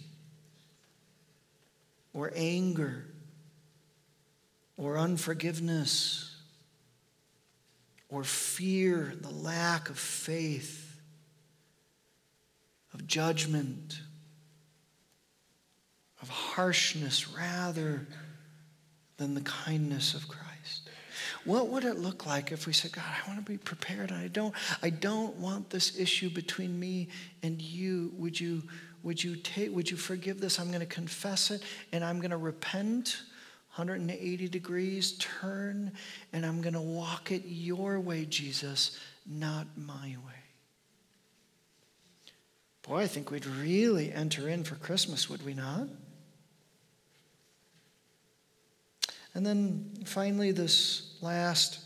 or 2.14 2.32
anger 2.36 3.06
or 4.78 4.98
unforgiveness 4.98 6.36
or 8.10 8.24
fear, 8.24 9.14
the 9.22 9.30
lack 9.30 9.90
of 9.90 9.98
faith, 9.98 11.00
of 12.94 13.06
judgment, 13.06 14.00
of 16.22 16.30
harshness 16.30 17.30
rather 17.30 18.08
than 19.18 19.36
the 19.36 19.42
kindness 19.42 20.14
of 20.16 20.28
Christ. 20.28 20.90
What 21.46 21.68
would 21.70 21.86
it 21.86 21.98
look 21.98 22.26
like 22.26 22.52
if 22.52 22.66
we 22.68 22.74
said, 22.74 22.92
God, 22.92 23.06
I 23.06 23.28
want 23.28 23.46
to 23.46 23.52
be 23.52 23.58
prepared 23.58 24.12
and 24.12 24.20
I 24.20 24.28
don't, 24.28 24.54
I 24.82 24.90
don't 24.90 25.36
want 25.38 25.70
this 25.70 25.98
issue 25.98 26.30
between 26.30 26.80
me 26.80 27.10
and 27.44 27.62
you. 27.62 28.12
Would 28.18 28.40
you, 28.40 28.64
would 29.04 29.24
you 29.24 29.36
take, 29.36 29.74
would 29.74 29.90
you 29.90 29.98
forgive 29.98 30.40
this? 30.40 30.60
I'm 30.60 30.68
going 30.68 30.80
to 30.80 30.86
confess 30.86 31.52
it 31.52 31.64
and 31.92 32.04
I'm 32.04 32.20
going 32.20 32.32
to 32.32 32.38
repent 32.38 33.22
180 33.76 34.50
degrees, 34.50 35.14
turn, 35.20 35.92
and 36.34 36.46
I'm 36.46 36.62
going 36.62 36.74
to 36.74 36.82
walk 36.82 37.32
it 37.32 37.44
your 37.46 38.00
way, 38.00 38.26
Jesus, 38.26 39.00
not 39.26 39.68
my 39.78 40.16
way. 40.26 40.34
Boy, 42.88 42.98
I 43.02 43.08
think 43.08 43.32
we'd 43.32 43.46
really 43.46 44.12
enter 44.12 44.50
in 44.50 44.64
for 44.64 44.76
Christmas, 44.76 45.30
would 45.30 45.46
we 45.46 45.54
not? 45.54 45.88
And 49.36 49.46
then 49.46 49.92
finally, 50.06 50.52
this 50.52 51.18
last 51.22 51.80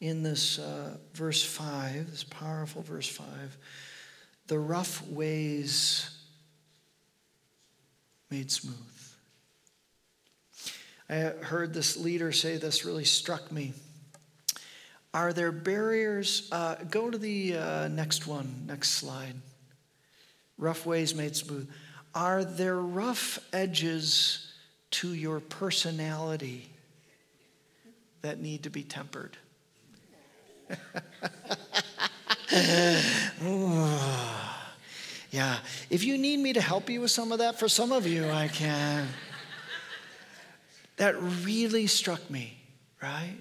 in 0.00 0.22
this 0.22 0.58
uh, 0.58 0.96
verse 1.12 1.44
5, 1.44 2.10
this 2.10 2.24
powerful 2.24 2.82
verse 2.82 3.08
5, 3.08 3.26
the 4.50 4.58
rough 4.58 5.06
ways 5.06 6.10
made 8.30 8.50
smooth. 8.50 8.76
I 11.08 11.14
heard 11.14 11.72
this 11.72 11.96
leader 11.96 12.32
say 12.32 12.56
this 12.56 12.84
really 12.84 13.04
struck 13.04 13.52
me. 13.52 13.72
Are 15.14 15.32
there 15.32 15.52
barriers? 15.52 16.48
Uh, 16.50 16.74
go 16.90 17.10
to 17.10 17.16
the 17.16 17.56
uh, 17.56 17.88
next 17.88 18.26
one, 18.26 18.64
next 18.66 18.90
slide. 18.90 19.36
Rough 20.58 20.84
ways 20.84 21.14
made 21.14 21.36
smooth. 21.36 21.70
Are 22.12 22.44
there 22.44 22.80
rough 22.80 23.38
edges 23.52 24.52
to 24.90 25.14
your 25.14 25.38
personality 25.38 26.68
that 28.22 28.40
need 28.40 28.64
to 28.64 28.70
be 28.70 28.82
tempered. 28.82 29.36
yeah, 35.30 35.58
if 35.88 36.02
you 36.02 36.18
need 36.18 36.38
me 36.38 36.52
to 36.52 36.60
help 36.60 36.90
you 36.90 37.00
with 37.00 37.12
some 37.12 37.30
of 37.30 37.38
that, 37.38 37.60
for 37.60 37.68
some 37.68 37.92
of 37.92 38.06
you, 38.06 38.28
I 38.28 38.48
can. 38.48 39.06
That 40.96 41.14
really 41.44 41.86
struck 41.86 42.28
me, 42.28 42.58
right? 43.00 43.36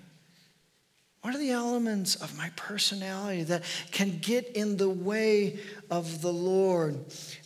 What 1.21 1.35
are 1.35 1.39
the 1.39 1.51
elements 1.51 2.15
of 2.15 2.37
my 2.37 2.49
personality 2.55 3.43
that 3.43 3.63
can 3.91 4.19
get 4.19 4.55
in 4.55 4.77
the 4.77 4.89
way 4.89 5.59
of 5.89 6.21
the 6.21 6.31
Lord? 6.31 6.97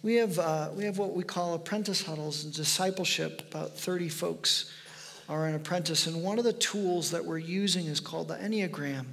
We 0.04 0.15
have, 0.15 0.38
uh, 0.38 0.69
we 0.76 0.84
have 0.84 0.97
what 0.97 1.13
we 1.13 1.23
call 1.23 1.56
apprentice 1.56 2.04
huddles 2.04 2.43
and 2.43 2.54
discipleship. 2.54 3.41
About 3.49 3.78
30 3.78 4.10
folks 4.10 4.71
are 5.28 5.47
an 5.47 5.56
apprentice. 5.56 6.06
And 6.06 6.21
one 6.21 6.38
of 6.38 6.43
the 6.43 6.54
tools 6.54 7.10
that 7.12 7.26
we're 7.26 7.39
using 7.39 7.88
is 7.88 7.99
called 7.99 8.28
the 8.28 8.36
Enneagram. 8.36 9.08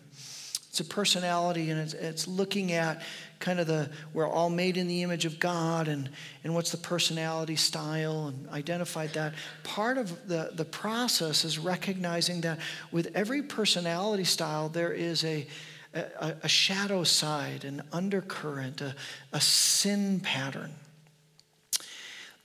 It's 0.71 0.79
a 0.79 0.85
personality, 0.85 1.71
and 1.71 1.81
it's, 1.81 1.95
it's 1.95 2.29
looking 2.29 2.71
at 2.71 3.03
kind 3.41 3.59
of 3.59 3.67
the 3.67 3.91
we're 4.15 4.29
all 4.29 4.49
made 4.49 4.77
in 4.77 4.87
the 4.87 5.03
image 5.03 5.25
of 5.25 5.41
God 5.41 5.89
and, 5.89 6.09
and 6.45 6.55
what's 6.55 6.71
the 6.71 6.77
personality 6.77 7.57
style 7.57 8.29
and 8.29 8.49
identified 8.51 9.13
that. 9.15 9.35
Part 9.65 9.99
of 9.99 10.29
the, 10.29 10.51
the 10.55 10.65
process 10.65 11.45
is 11.45 11.59
recognizing 11.59 12.43
that 12.43 12.61
with 12.93 13.11
every 13.17 13.43
personality 13.43 14.23
style, 14.23 14.69
there 14.69 14.93
is 14.93 15.25
a, 15.25 15.45
a, 15.93 16.35
a 16.45 16.49
shadow 16.49 17.03
side, 17.03 17.65
an 17.65 17.83
undercurrent, 17.93 18.81
a, 18.81 18.95
a 19.33 19.41
sin 19.41 20.21
pattern. 20.21 20.73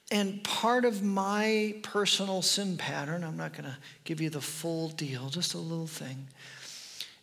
And 0.09 0.43
part 0.43 0.83
of 0.83 1.03
my 1.03 1.75
personal 1.83 2.41
sin 2.41 2.75
pattern, 2.77 3.23
I'm 3.23 3.37
not 3.37 3.53
going 3.53 3.65
to 3.65 3.77
give 4.03 4.19
you 4.19 4.31
the 4.31 4.41
full 4.41 4.89
deal, 4.89 5.29
just 5.29 5.53
a 5.53 5.59
little 5.59 5.87
thing, 5.87 6.27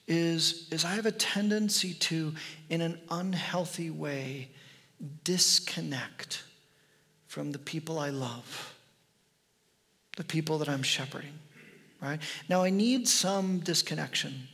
is, 0.06 0.68
is 0.70 0.84
I 0.84 0.94
have 0.94 1.06
a 1.06 1.12
tendency 1.12 1.94
to, 1.94 2.34
in 2.68 2.80
an 2.80 3.00
unhealthy 3.10 3.90
way, 3.90 4.48
disconnect 5.24 6.44
from 7.26 7.52
the 7.52 7.58
people 7.58 7.98
I 7.98 8.10
love, 8.10 8.74
the 10.16 10.24
people 10.24 10.58
that 10.58 10.68
I'm 10.68 10.82
shepherding, 10.82 11.38
right? 12.00 12.20
Now, 12.48 12.62
I 12.62 12.70
need 12.70 13.08
some 13.08 13.60
disconnection, 13.60 14.48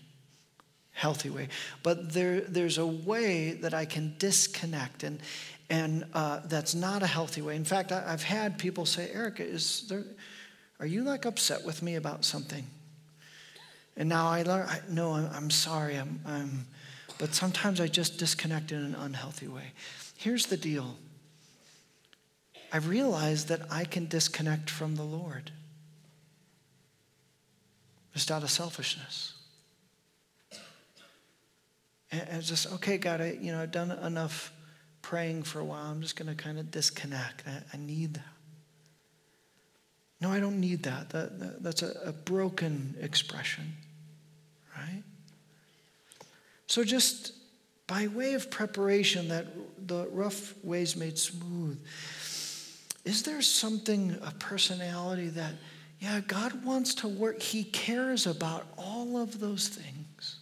healthy 0.92 1.30
way, 1.30 1.48
but 1.82 2.12
there, 2.12 2.40
there's 2.42 2.78
a 2.78 2.86
way 2.86 3.52
that 3.52 3.74
I 3.74 3.84
can 3.84 4.14
disconnect, 4.18 5.02
and, 5.02 5.20
and 5.70 6.04
uh, 6.14 6.40
that's 6.44 6.74
not 6.74 7.02
a 7.02 7.06
healthy 7.06 7.42
way. 7.42 7.56
In 7.56 7.64
fact, 7.64 7.90
I, 7.90 8.10
have 8.10 8.22
had 8.22 8.58
people 8.58 8.86
say, 8.86 9.10
Erica, 9.12 9.44
is 9.44 9.86
there, 9.88 10.04
are 10.78 10.86
you 10.86 11.02
like 11.02 11.24
upset 11.24 11.64
with 11.64 11.82
me 11.82 11.96
about 11.96 12.24
something? 12.24 12.64
And 13.98 14.08
now 14.08 14.28
I 14.28 14.42
learn, 14.44 14.66
I, 14.66 14.78
no, 14.88 15.14
I'm, 15.14 15.28
I'm 15.34 15.50
sorry, 15.50 15.96
I'm, 15.96 16.20
I'm, 16.24 16.66
but 17.18 17.34
sometimes 17.34 17.80
I 17.80 17.88
just 17.88 18.16
disconnect 18.16 18.70
in 18.70 18.78
an 18.78 18.94
unhealthy 18.94 19.48
way. 19.48 19.72
Here's 20.16 20.46
the 20.46 20.56
deal 20.56 20.96
I've 22.72 22.88
realized 22.88 23.48
that 23.48 23.62
I 23.70 23.84
can 23.84 24.06
disconnect 24.06 24.70
from 24.70 24.94
the 24.94 25.02
Lord 25.02 25.50
just 28.14 28.30
out 28.30 28.42
of 28.42 28.50
selfishness. 28.50 29.34
And 32.10 32.22
it's 32.30 32.48
just, 32.48 32.72
okay, 32.74 32.98
God, 32.98 33.20
I, 33.20 33.38
you 33.40 33.52
know, 33.52 33.60
I've 33.60 33.70
done 33.72 33.90
enough 33.90 34.52
praying 35.02 35.42
for 35.42 35.60
a 35.60 35.64
while. 35.64 35.86
I'm 35.86 36.02
just 36.02 36.16
going 36.16 36.28
to 36.28 36.34
kind 36.34 36.58
of 36.58 36.70
disconnect. 36.70 37.44
I, 37.46 37.62
I, 37.74 37.76
need 37.76 38.14
that. 38.14 38.24
No, 40.20 40.30
I 40.30 40.40
don't 40.40 40.58
need 40.58 40.84
that. 40.84 41.10
that, 41.10 41.38
that 41.38 41.62
that's 41.62 41.82
a, 41.82 41.92
a 42.06 42.12
broken 42.12 42.96
expression? 43.00 43.74
So, 46.68 46.84
just 46.84 47.32
by 47.86 48.06
way 48.08 48.34
of 48.34 48.50
preparation, 48.50 49.28
that 49.28 49.46
the 49.88 50.06
rough 50.12 50.54
ways 50.62 50.96
made 50.96 51.18
smooth, 51.18 51.82
is 53.06 53.22
there 53.22 53.40
something, 53.40 54.16
a 54.22 54.32
personality 54.32 55.28
that, 55.28 55.54
yeah, 55.98 56.20
God 56.20 56.64
wants 56.64 56.94
to 56.96 57.08
work? 57.08 57.40
He 57.40 57.64
cares 57.64 58.26
about 58.26 58.66
all 58.76 59.16
of 59.16 59.40
those 59.40 59.68
things. 59.68 60.36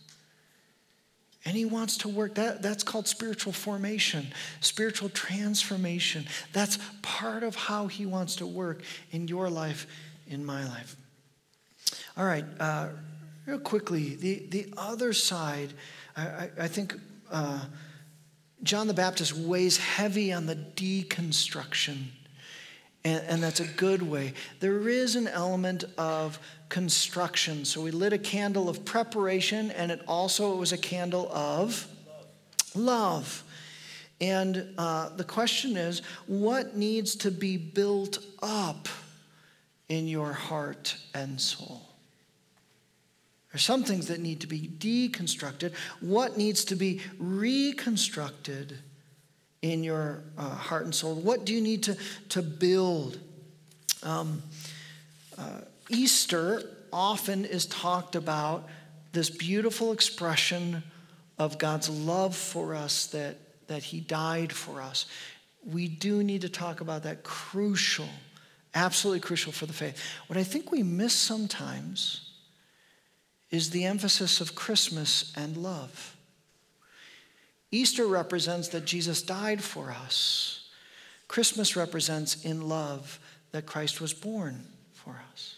And 1.45 1.57
he 1.57 1.65
wants 1.65 1.97
to 1.99 2.09
work. 2.09 2.35
That, 2.35 2.61
that's 2.61 2.83
called 2.83 3.07
spiritual 3.07 3.53
formation, 3.53 4.27
spiritual 4.61 5.11
transformation. 5.11 6.27
That's 6.53 6.81
part 7.03 7.45
of 7.45 7.55
how 7.55 7.87
he 7.87 8.05
wants 8.05 8.35
to 8.37 8.47
work 8.49 8.83
in 9.13 9.29
your 9.29 9.49
life, 9.49 9.87
in 10.27 10.45
my 10.45 10.67
life. 10.67 10.97
All 12.17 12.25
right. 12.25 12.45
Uh, 12.59 12.89
Real 13.47 13.61
quickly, 13.61 14.17
the, 14.17 14.43
the 14.51 14.75
other 14.77 15.13
side, 15.13 15.73
I, 16.17 16.51
I 16.61 16.69
think 16.69 16.95
uh, 17.31 17.65
John 18.63 18.87
the 18.87 18.95
Baptist 18.95 19.35
weighs 19.35 19.77
heavy 19.77 20.33
on 20.33 20.47
the 20.47 20.57
deconstruction, 20.57 22.05
and, 23.05 23.23
and 23.27 23.43
that's 23.43 23.61
a 23.61 23.67
good 23.67 24.03
way. 24.03 24.33
There 24.61 24.89
is 24.89 25.15
an 25.17 25.29
element 25.29 25.85
of 25.99 26.39
construction. 26.69 27.65
So 27.65 27.83
we 27.83 27.91
lit 27.91 28.13
a 28.13 28.19
candle 28.19 28.69
of 28.69 28.85
preparation, 28.85 29.71
and 29.73 29.93
it 29.93 30.01
also 30.09 30.53
it 30.55 30.57
was 30.57 30.73
a 30.73 30.79
candle 30.79 31.31
of 31.33 31.87
love. 32.75 33.45
And 34.21 34.75
uh, 34.79 35.11
the 35.11 35.25
question 35.25 35.77
is 35.77 36.01
what 36.27 36.77
needs 36.77 37.17
to 37.17 37.31
be 37.31 37.57
built 37.57 38.19
up 38.43 38.89
in 39.89 40.09
your 40.09 40.33
heart 40.33 40.97
and 41.15 41.41
soul? 41.41 41.86
There's 43.57 43.65
some 43.65 43.85
things 43.85 44.09
that 44.09 44.21
need 44.21 44.41
to 44.41 44.47
be 44.47 44.69
deconstructed. 44.69 45.73
What 46.01 46.37
needs 46.37 46.63
to 46.67 46.77
be 46.77 47.01
reconstructed 47.19 48.77
in 49.63 49.83
your 49.83 50.25
uh, 50.37 50.51
heart 50.51 50.85
and 50.85 50.95
soul? 50.95 51.15
What 51.15 51.47
do 51.47 51.55
you 51.55 51.63
need 51.63 51.85
to, 51.85 51.97
to 52.29 52.43
build? 52.43 53.19
Um, 54.03 54.43
uh, 55.39 55.61
Easter 55.89 56.65
often 56.93 57.47
is 57.47 57.65
talked 57.65 58.15
about 58.15 58.69
this 59.13 59.31
beautiful 59.31 59.93
expression 59.93 60.83
of 61.39 61.57
God's 61.57 61.89
love 61.89 62.37
for 62.37 62.75
us 62.75 63.07
that, 63.07 63.39
that 63.69 63.85
He 63.85 64.01
died 64.01 64.53
for 64.53 64.83
us. 64.83 65.07
We 65.65 65.89
do 65.89 66.23
need 66.23 66.43
to 66.43 66.51
talk 66.51 66.83
about 66.83 67.05
that 67.05 67.25
crucial, 67.25 68.11
absolutely 68.75 69.21
crucial 69.21 69.51
for 69.51 69.65
the 69.65 69.73
faith. 69.73 69.99
What 70.27 70.39
I 70.39 70.45
think 70.45 70.71
we 70.71 70.83
miss 70.83 71.15
sometimes 71.15 72.26
is 73.51 73.71
the 73.71 73.85
emphasis 73.85 74.41
of 74.41 74.55
Christmas 74.55 75.33
and 75.37 75.57
love. 75.57 76.17
Easter 77.71 78.07
represents 78.07 78.69
that 78.69 78.85
Jesus 78.85 79.23
died 79.23 79.63
for 79.63 79.91
us. 79.91 80.69
Christmas 81.29 81.77
represents 81.77 82.45
in 82.45 82.69
love 82.69 83.19
that 83.53 83.67
Christ 83.67 84.01
was 84.01 84.13
born 84.13 84.67
for 84.93 85.21
us. 85.33 85.57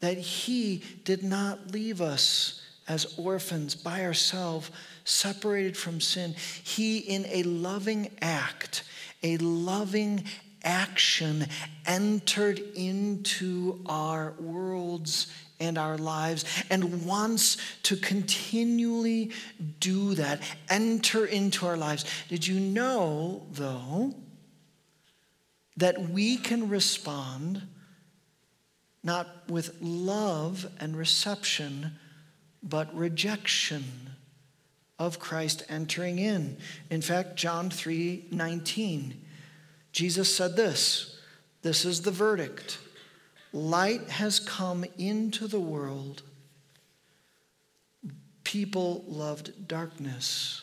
That 0.00 0.18
he 0.18 0.82
did 1.04 1.22
not 1.22 1.72
leave 1.72 2.00
us 2.00 2.62
as 2.88 3.14
orphans 3.18 3.74
by 3.74 4.04
ourselves, 4.04 4.70
separated 5.04 5.76
from 5.76 6.00
sin. 6.00 6.34
He, 6.64 6.98
in 6.98 7.24
a 7.26 7.44
loving 7.44 8.10
act, 8.20 8.82
a 9.22 9.36
loving 9.36 10.24
action, 10.64 11.46
entered 11.86 12.58
into 12.74 13.80
our 13.86 14.32
worlds 14.40 15.32
and 15.60 15.76
our 15.76 15.98
lives 15.98 16.44
and 16.70 17.06
wants 17.06 17.58
to 17.84 17.96
continually 17.96 19.30
do 19.78 20.14
that, 20.14 20.40
enter 20.68 21.26
into 21.26 21.66
our 21.66 21.76
lives. 21.76 22.04
Did 22.28 22.46
you 22.46 22.58
know, 22.58 23.46
though, 23.52 24.14
that 25.76 26.10
we 26.10 26.38
can 26.38 26.68
respond 26.68 27.62
not 29.02 29.48
with 29.48 29.76
love 29.80 30.66
and 30.80 30.96
reception, 30.96 31.92
but 32.62 32.94
rejection 32.94 33.84
of 34.98 35.18
Christ 35.18 35.64
entering 35.68 36.18
in? 36.18 36.56
In 36.90 37.02
fact, 37.02 37.36
John 37.36 37.70
3 37.70 38.26
19, 38.30 39.20
Jesus 39.92 40.34
said 40.34 40.56
this 40.56 41.18
this 41.62 41.84
is 41.84 42.02
the 42.02 42.10
verdict. 42.10 42.78
Light 43.52 44.08
has 44.08 44.38
come 44.38 44.84
into 44.96 45.46
the 45.46 45.60
world. 45.60 46.22
People 48.44 49.04
loved 49.08 49.68
darkness 49.68 50.62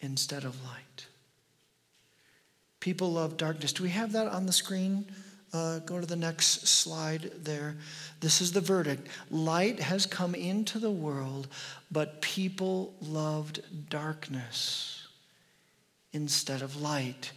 instead 0.00 0.44
of 0.44 0.62
light. 0.64 1.06
People 2.80 3.12
love 3.12 3.36
darkness. 3.36 3.72
Do 3.72 3.82
we 3.82 3.90
have 3.90 4.12
that 4.12 4.28
on 4.28 4.46
the 4.46 4.52
screen? 4.52 5.06
Uh, 5.52 5.78
go 5.80 6.00
to 6.00 6.06
the 6.06 6.16
next 6.16 6.66
slide 6.66 7.30
there. 7.38 7.76
This 8.20 8.40
is 8.40 8.52
the 8.52 8.60
verdict. 8.60 9.08
Light 9.30 9.80
has 9.80 10.06
come 10.06 10.34
into 10.34 10.78
the 10.78 10.90
world, 10.90 11.48
but 11.90 12.20
people 12.20 12.94
loved 13.00 13.62
darkness 13.88 15.06
instead 16.12 16.62
of 16.62 16.80
light 16.80 17.32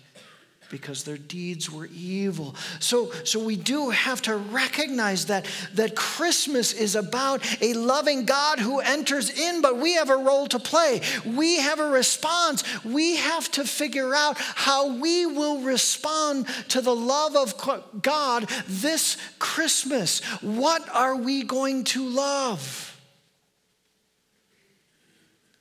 because 0.69 1.03
their 1.03 1.17
deeds 1.17 1.69
were 1.71 1.89
evil. 1.93 2.55
So, 2.79 3.11
so 3.23 3.43
we 3.43 3.55
do 3.55 3.89
have 3.89 4.21
to 4.23 4.35
recognize 4.35 5.25
that, 5.27 5.45
that 5.73 5.95
Christmas 5.95 6.73
is 6.73 6.95
about 6.95 7.45
a 7.61 7.73
loving 7.73 8.25
God 8.25 8.59
who 8.59 8.79
enters 8.79 9.29
in, 9.29 9.61
but 9.61 9.77
we 9.77 9.93
have 9.93 10.09
a 10.09 10.17
role 10.17 10.47
to 10.47 10.59
play. 10.59 11.01
We 11.25 11.57
have 11.57 11.79
a 11.79 11.89
response. 11.89 12.63
We 12.83 13.17
have 13.17 13.49
to 13.51 13.63
figure 13.65 14.13
out 14.13 14.37
how 14.37 14.93
we 14.93 15.25
will 15.25 15.61
respond 15.61 16.47
to 16.69 16.81
the 16.81 16.95
love 16.95 17.35
of 17.35 18.01
God 18.01 18.49
this 18.67 19.17
Christmas. 19.39 20.23
What 20.41 20.87
are 20.89 21.15
we 21.15 21.43
going 21.43 21.83
to 21.85 22.07
love? 22.07 22.88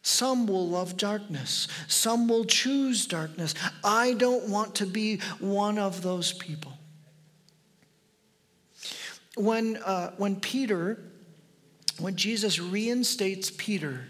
Some 0.09 0.47
will 0.47 0.67
love 0.67 0.97
darkness. 0.97 1.69
Some 1.87 2.29
will 2.29 2.47
choose 2.47 3.05
darkness. 3.05 3.55
I 3.85 4.15
don't 4.15 4.49
want 4.49 4.77
to 4.77 4.87
be 4.87 5.19
one 5.39 5.79
of 5.79 6.01
those 6.01 6.33
people. 6.33 6.73
When, 9.37 9.77
uh, 9.77 10.13
when 10.17 10.37
Peter, 10.37 10.99
when 11.99 12.17
Jesus 12.17 12.59
reinstates 12.59 13.51
Peter 13.51 14.09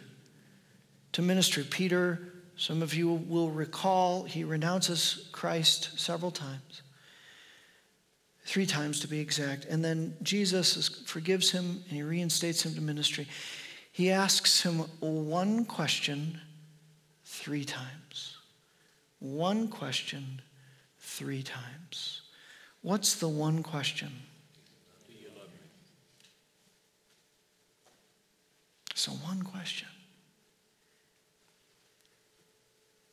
to 1.13 1.21
ministry, 1.21 1.65
Peter, 1.69 2.33
some 2.57 2.81
of 2.81 2.95
you 2.95 3.11
will 3.11 3.51
recall, 3.51 4.23
he 4.23 4.45
renounces 4.45 5.29
Christ 5.33 5.99
several 5.99 6.31
times, 6.31 6.83
three 8.45 8.67
times 8.67 9.01
to 9.01 9.09
be 9.09 9.19
exact. 9.19 9.65
And 9.65 9.85
then 9.85 10.17
Jesus 10.23 11.03
forgives 11.07 11.51
him 11.51 11.83
and 11.89 11.97
he 11.97 12.05
reinstates 12.05 12.65
him 12.65 12.77
to 12.77 12.81
ministry. 12.81 13.27
He 13.99 14.13
asks 14.13 14.63
him 14.63 14.85
one 15.01 15.65
question 15.65 16.41
three 17.25 17.65
times. 17.65 18.37
One 19.19 19.67
question 19.67 20.41
three 21.01 21.43
times. 21.43 22.21
What's 22.83 23.17
the 23.17 23.27
one 23.27 23.65
question? 23.65 24.13
So, 28.95 29.11
one 29.11 29.43
question. 29.43 29.89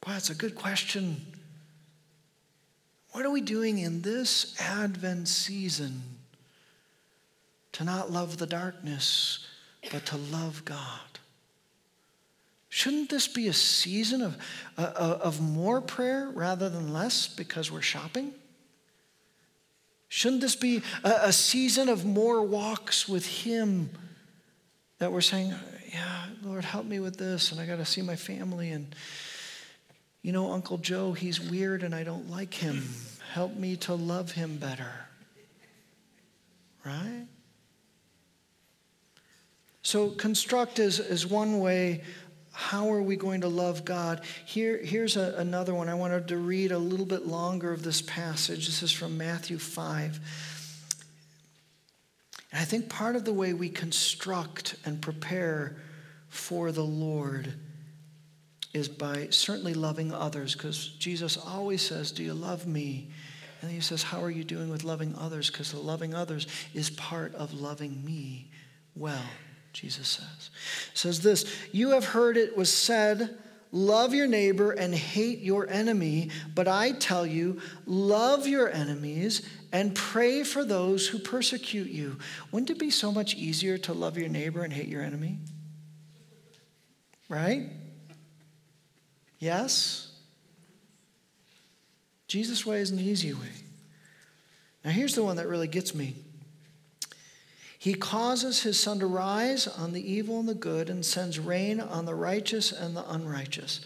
Boy, 0.02 0.12
that's 0.12 0.30
a 0.30 0.36
good 0.36 0.54
question. 0.54 1.20
What 3.14 3.26
are 3.26 3.32
we 3.32 3.42
doing 3.42 3.80
in 3.80 4.04
this 4.04 4.56
Advent 4.62 5.30
season 5.30 6.04
to 7.72 7.84
not 7.84 8.12
love 8.12 8.38
the 8.38 8.46
darkness? 8.46 9.48
But 9.92 10.06
to 10.08 10.18
love 10.18 10.64
God. 10.66 11.00
Shouldn't 12.70 13.10
this 13.10 13.28
be 13.28 13.48
a 13.48 13.54
season 13.54 14.22
of, 14.22 14.38
uh, 14.78 14.82
uh, 14.82 15.20
of 15.22 15.40
more 15.40 15.80
prayer 15.80 16.30
rather 16.34 16.70
than 16.70 16.92
less 16.92 17.28
because 17.28 17.72
we're 17.72 17.82
shopping? 17.82 18.34
Shouldn't 20.10 20.42
this 20.42 20.56
be 20.56 20.82
a, 21.04 21.12
a 21.24 21.34
season 21.34 21.90
of 21.90 22.06
more 22.06 22.42
walks 22.42 23.08
with 23.08 23.26
Him 23.26 23.90
that 25.00 25.12
we're 25.12 25.22
saying, 25.22 25.54
Yeah, 25.94 26.26
Lord, 26.44 26.66
help 26.66 26.86
me 26.86 27.00
with 27.00 27.18
this, 27.18 27.52
and 27.52 27.62
I 27.62 27.66
got 27.66 27.78
to 27.78 27.86
see 27.86 28.02
my 28.02 28.16
family, 28.16 28.72
and 28.72 28.94
you 30.26 30.32
know, 30.32 30.52
Uncle 30.54 30.80
Joe, 30.80 31.14
he's 31.14 31.40
weird 31.40 31.84
and 31.84 31.94
I 31.94 32.04
don't 32.04 32.32
like 32.32 32.52
him. 32.52 32.84
Help 33.34 33.56
me 33.56 33.76
to 33.76 33.94
love 33.94 34.32
him 34.32 34.58
better. 34.58 34.92
Right? 36.84 37.28
So, 39.86 40.10
construct 40.10 40.80
is, 40.80 41.00
is 41.00 41.28
one 41.28 41.60
way. 41.60 42.02
How 42.52 42.92
are 42.92 43.04
we 43.04 43.16
going 43.16 43.42
to 43.42 43.48
love 43.48 43.86
God? 43.86 44.22
Here, 44.44 44.80
here's 44.84 45.16
a, 45.16 45.36
another 45.38 45.76
one. 45.76 45.90
I 45.90 45.94
wanted 45.94 46.28
to 46.30 46.38
read 46.38 46.72
a 46.72 46.80
little 46.80 47.06
bit 47.06 47.28
longer 47.28 47.72
of 47.72 47.84
this 47.84 48.02
passage. 48.02 48.66
This 48.66 48.82
is 48.82 48.92
from 48.92 49.16
Matthew 49.16 49.60
5. 49.60 50.20
And 52.52 52.60
I 52.60 52.66
think 52.66 52.90
part 52.90 53.16
of 53.16 53.26
the 53.26 53.34
way 53.34 53.54
we 53.54 53.70
construct 53.70 54.76
and 54.86 55.04
prepare 55.04 55.78
for 56.30 56.72
the 56.72 56.82
Lord 56.82 57.54
is 58.74 58.90
by 58.90 59.28
certainly 59.30 59.76
loving 59.76 60.12
others, 60.12 60.56
because 60.56 60.88
Jesus 60.98 61.38
always 61.38 61.84
says, 61.84 62.12
Do 62.12 62.24
you 62.24 62.34
love 62.34 62.66
me? 62.66 63.12
And 63.62 63.70
he 63.70 63.82
says, 63.82 64.02
How 64.02 64.24
are 64.24 64.32
you 64.32 64.46
doing 64.46 64.70
with 64.70 64.84
loving 64.84 65.14
others? 65.16 65.52
Because 65.52 65.76
loving 65.76 66.16
others 66.16 66.48
is 66.74 66.90
part 66.90 67.36
of 67.36 67.54
loving 67.54 68.04
me 68.04 68.50
well. 68.96 69.22
Jesus 69.76 70.08
says. 70.08 70.50
says 70.94 71.20
this 71.22 71.54
You 71.74 71.92
have 71.92 72.06
heard 72.06 72.38
it 72.38 72.56
was 72.56 72.72
said, 72.72 73.38
Love 73.74 74.14
your 74.14 74.26
neighbor 74.26 74.72
and 74.72 74.96
hate 74.96 75.40
your 75.40 75.70
enemy. 75.70 76.30
But 76.56 76.70
I 76.70 76.94
tell 76.94 77.26
you, 77.26 77.60
love 77.86 78.48
your 78.48 78.70
enemies 78.70 79.42
and 79.74 79.94
pray 79.94 80.44
for 80.44 80.64
those 80.64 81.08
who 81.08 81.20
persecute 81.20 81.90
you. 81.90 82.18
Wouldn't 82.52 82.70
it 82.70 82.80
be 82.80 82.90
so 82.90 83.12
much 83.12 83.36
easier 83.36 83.78
to 83.80 83.92
love 83.92 84.18
your 84.18 84.30
neighbor 84.30 84.64
and 84.64 84.72
hate 84.72 84.88
your 84.88 85.02
enemy? 85.02 85.40
Right? 87.28 87.70
Yes? 89.40 90.14
Jesus' 92.30 92.66
way 92.66 92.80
is 92.80 92.92
an 92.92 93.00
easy 93.00 93.34
way. 93.34 93.52
Now, 94.86 94.92
here's 94.92 95.16
the 95.16 95.24
one 95.24 95.36
that 95.36 95.50
really 95.50 95.68
gets 95.68 95.94
me. 95.94 96.16
He 97.86 97.94
causes 97.94 98.64
his 98.64 98.80
sun 98.80 98.98
to 98.98 99.06
rise 99.06 99.68
on 99.68 99.94
the 99.94 100.12
evil 100.12 100.40
and 100.40 100.50
the 100.50 100.56
good 100.56 100.90
and 100.90 101.06
sends 101.06 101.38
rain 101.38 101.80
on 101.80 102.06
the 102.06 102.16
righteous 102.16 102.72
and 102.72 102.98
the 102.98 103.08
unrighteous. 103.08 103.80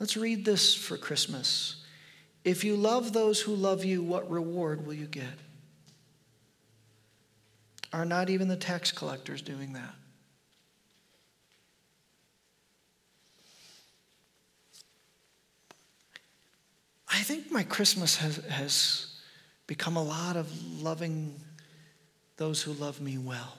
Let's 0.00 0.16
read 0.16 0.44
this 0.44 0.74
for 0.74 0.96
Christmas. 0.96 1.84
If 2.42 2.64
you 2.64 2.74
love 2.74 3.12
those 3.12 3.40
who 3.40 3.54
love 3.54 3.84
you, 3.84 4.02
what 4.02 4.28
reward 4.28 4.84
will 4.84 4.94
you 4.94 5.06
get? 5.06 5.38
are 7.92 8.04
not 8.04 8.28
even 8.28 8.48
the 8.48 8.56
tax 8.56 8.90
collectors 8.90 9.40
doing 9.40 9.74
that. 9.74 9.94
I 17.08 17.20
think 17.20 17.52
my 17.52 17.62
Christmas 17.62 18.16
has, 18.16 18.38
has 18.46 19.14
become 19.68 19.94
a 19.94 20.02
lot 20.02 20.34
of 20.34 20.50
loving 20.82 21.38
those 22.36 22.62
who 22.62 22.72
love 22.72 23.00
me 23.00 23.18
well. 23.18 23.56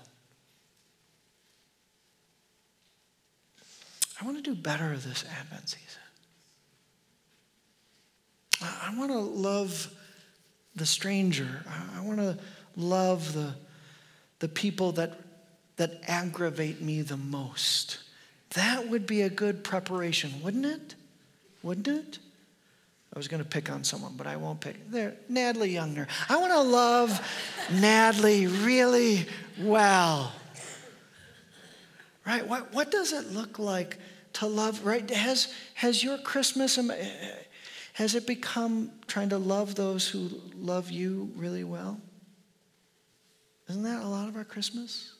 I 4.22 4.26
want 4.26 4.38
to 4.38 4.44
do 4.44 4.56
better 4.56 4.96
this 4.96 5.26
Advent 5.40 5.70
season. 5.70 6.02
I 8.62 8.94
want 8.98 9.12
to 9.12 9.20
love 9.20 9.94
the 10.76 10.86
stranger. 10.86 11.64
I 11.98 12.02
want 12.02 12.20
to 12.20 12.38
love 12.78 13.34
the, 13.34 13.54
the 14.40 14.48
people 14.48 14.94
that, 14.94 15.20
that 15.78 16.02
aggravate 16.08 16.82
me 16.82 17.02
the 17.02 17.18
most. 17.18 18.00
That 18.52 18.88
would 18.90 19.06
be 19.06 19.22
a 19.22 19.30
good 19.30 19.64
preparation, 19.64 20.32
wouldn't 20.42 20.66
it? 20.66 20.96
Wouldn't 21.62 21.88
it? 21.88 22.20
I 23.14 23.20
was 23.20 23.28
going 23.28 23.44
to 23.44 23.48
pick 23.48 23.72
on 23.72 23.84
someone, 23.84 24.14
but 24.18 24.26
I 24.26 24.38
won't 24.38 24.60
pick. 24.60 24.90
There, 24.90 25.14
Natalie 25.30 25.74
Youngner. 25.74 26.08
I 26.30 26.38
want 26.38 26.52
to 26.52 26.62
love 26.62 27.22
Natalie 27.72 28.48
really 28.48 29.28
well. 29.60 30.32
Right? 32.26 32.48
What, 32.48 32.74
what 32.74 32.90
does 32.90 33.14
it 33.14 33.32
look 33.32 33.60
like 33.60 34.00
to 34.34 34.48
love? 34.48 34.84
Right? 34.84 35.08
Has, 35.12 35.54
has 35.76 36.04
your 36.04 36.18
Christmas, 36.18 36.78
um, 36.80 36.92
has 37.94 38.16
it 38.16 38.26
become 38.26 38.92
trying 39.06 39.30
to 39.30 39.38
love 39.38 39.76
those 39.76 40.08
who 40.08 40.30
love 40.56 40.90
you 40.90 41.32
really 41.36 41.64
well? 41.64 42.02
Isn't 43.70 43.84
that 43.84 44.02
a 44.02 44.08
lot 44.08 44.28
of 44.28 44.36
our 44.36 44.44
Christmas? 44.44 45.14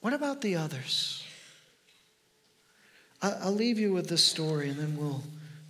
What 0.00 0.12
about 0.12 0.40
the 0.40 0.54
others? 0.56 1.24
I'll 3.20 3.52
leave 3.52 3.80
you 3.80 3.92
with 3.92 4.08
this 4.08 4.24
story 4.24 4.68
and 4.68 4.78
then 4.78 4.96
we'll, 4.96 5.24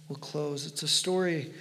we'll 0.08 0.18
close. 0.18 0.66
It's 0.66 0.82
a 0.82 0.88
story 0.88 1.52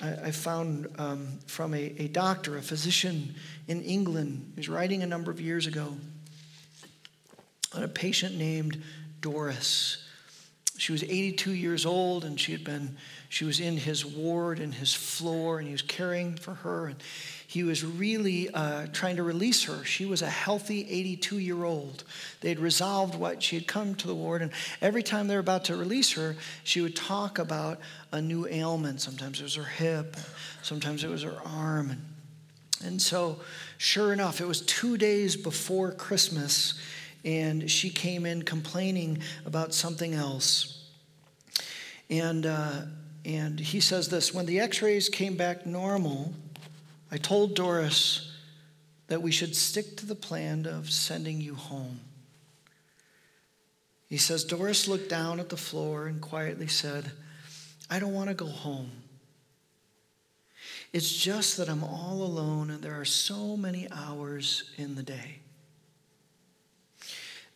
I, 0.00 0.32
found 0.32 0.88
um, 0.98 1.38
from 1.46 1.74
a, 1.74 1.94
a 1.98 2.08
doctor, 2.08 2.56
a 2.56 2.62
physician 2.62 3.36
in 3.68 3.82
England. 3.82 4.52
He 4.54 4.60
was 4.60 4.68
writing 4.68 5.02
a 5.02 5.06
number 5.06 5.30
of 5.30 5.40
years 5.40 5.68
ago 5.68 5.94
on 7.72 7.84
a 7.84 7.88
patient 7.88 8.36
named 8.36 8.82
Doris. 9.20 10.04
She 10.76 10.90
was 10.90 11.04
82 11.04 11.52
years 11.52 11.86
old 11.86 12.24
and 12.24 12.40
she 12.40 12.50
had 12.50 12.64
been, 12.64 12.96
she 13.28 13.44
was 13.44 13.60
in 13.60 13.76
his 13.76 14.04
ward 14.04 14.58
and 14.58 14.74
his 14.74 14.92
floor 14.92 15.58
and 15.58 15.68
he 15.68 15.72
was 15.72 15.82
caring 15.82 16.34
for 16.34 16.54
her 16.54 16.86
and 16.86 16.96
he 17.52 17.64
was 17.64 17.84
really 17.84 18.48
uh, 18.48 18.86
trying 18.94 19.16
to 19.16 19.22
release 19.22 19.64
her. 19.64 19.84
She 19.84 20.06
was 20.06 20.22
a 20.22 20.26
healthy 20.26 20.88
82 20.88 21.38
year 21.38 21.64
old. 21.64 22.02
They 22.40 22.48
had 22.48 22.58
resolved 22.58 23.14
what 23.14 23.42
she 23.42 23.56
had 23.56 23.66
come 23.66 23.94
to 23.96 24.06
the 24.06 24.14
ward, 24.14 24.40
and 24.40 24.52
every 24.80 25.02
time 25.02 25.26
they 25.26 25.34
were 25.34 25.40
about 25.40 25.66
to 25.66 25.76
release 25.76 26.12
her, 26.12 26.34
she 26.64 26.80
would 26.80 26.96
talk 26.96 27.38
about 27.38 27.78
a 28.10 28.22
new 28.22 28.48
ailment. 28.48 29.02
Sometimes 29.02 29.38
it 29.38 29.42
was 29.42 29.54
her 29.56 29.64
hip, 29.64 30.16
sometimes 30.62 31.04
it 31.04 31.10
was 31.10 31.24
her 31.24 31.36
arm. 31.44 32.00
And, 32.82 33.02
so, 33.02 33.40
sure 33.76 34.14
enough, 34.14 34.40
it 34.40 34.46
was 34.46 34.62
two 34.62 34.96
days 34.96 35.36
before 35.36 35.92
Christmas, 35.92 36.80
and 37.22 37.70
she 37.70 37.90
came 37.90 38.24
in 38.24 38.44
complaining 38.44 39.18
about 39.44 39.74
something 39.74 40.14
else. 40.14 40.88
And, 42.08 42.46
uh, 42.46 42.86
and 43.26 43.60
he 43.60 43.80
says 43.80 44.08
this 44.08 44.32
when 44.32 44.46
the 44.46 44.58
x 44.58 44.80
rays 44.80 45.10
came 45.10 45.36
back 45.36 45.66
normal, 45.66 46.32
I 47.12 47.18
told 47.18 47.54
Doris 47.54 48.32
that 49.08 49.20
we 49.20 49.30
should 49.30 49.54
stick 49.54 49.98
to 49.98 50.06
the 50.06 50.14
plan 50.14 50.64
of 50.64 50.90
sending 50.90 51.42
you 51.42 51.54
home. 51.54 52.00
He 54.08 54.16
says, 54.16 54.44
Doris 54.44 54.88
looked 54.88 55.10
down 55.10 55.38
at 55.38 55.50
the 55.50 55.56
floor 55.58 56.06
and 56.06 56.22
quietly 56.22 56.68
said, 56.68 57.12
I 57.90 57.98
don't 57.98 58.14
want 58.14 58.30
to 58.30 58.34
go 58.34 58.46
home. 58.46 58.90
It's 60.94 61.14
just 61.14 61.58
that 61.58 61.68
I'm 61.68 61.84
all 61.84 62.22
alone 62.22 62.70
and 62.70 62.82
there 62.82 62.98
are 62.98 63.04
so 63.04 63.58
many 63.58 63.86
hours 63.92 64.70
in 64.78 64.94
the 64.94 65.02
day. 65.02 65.40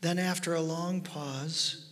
Then, 0.03 0.19
after 0.19 0.55
a 0.55 0.61
long 0.61 1.01
pause, 1.01 1.87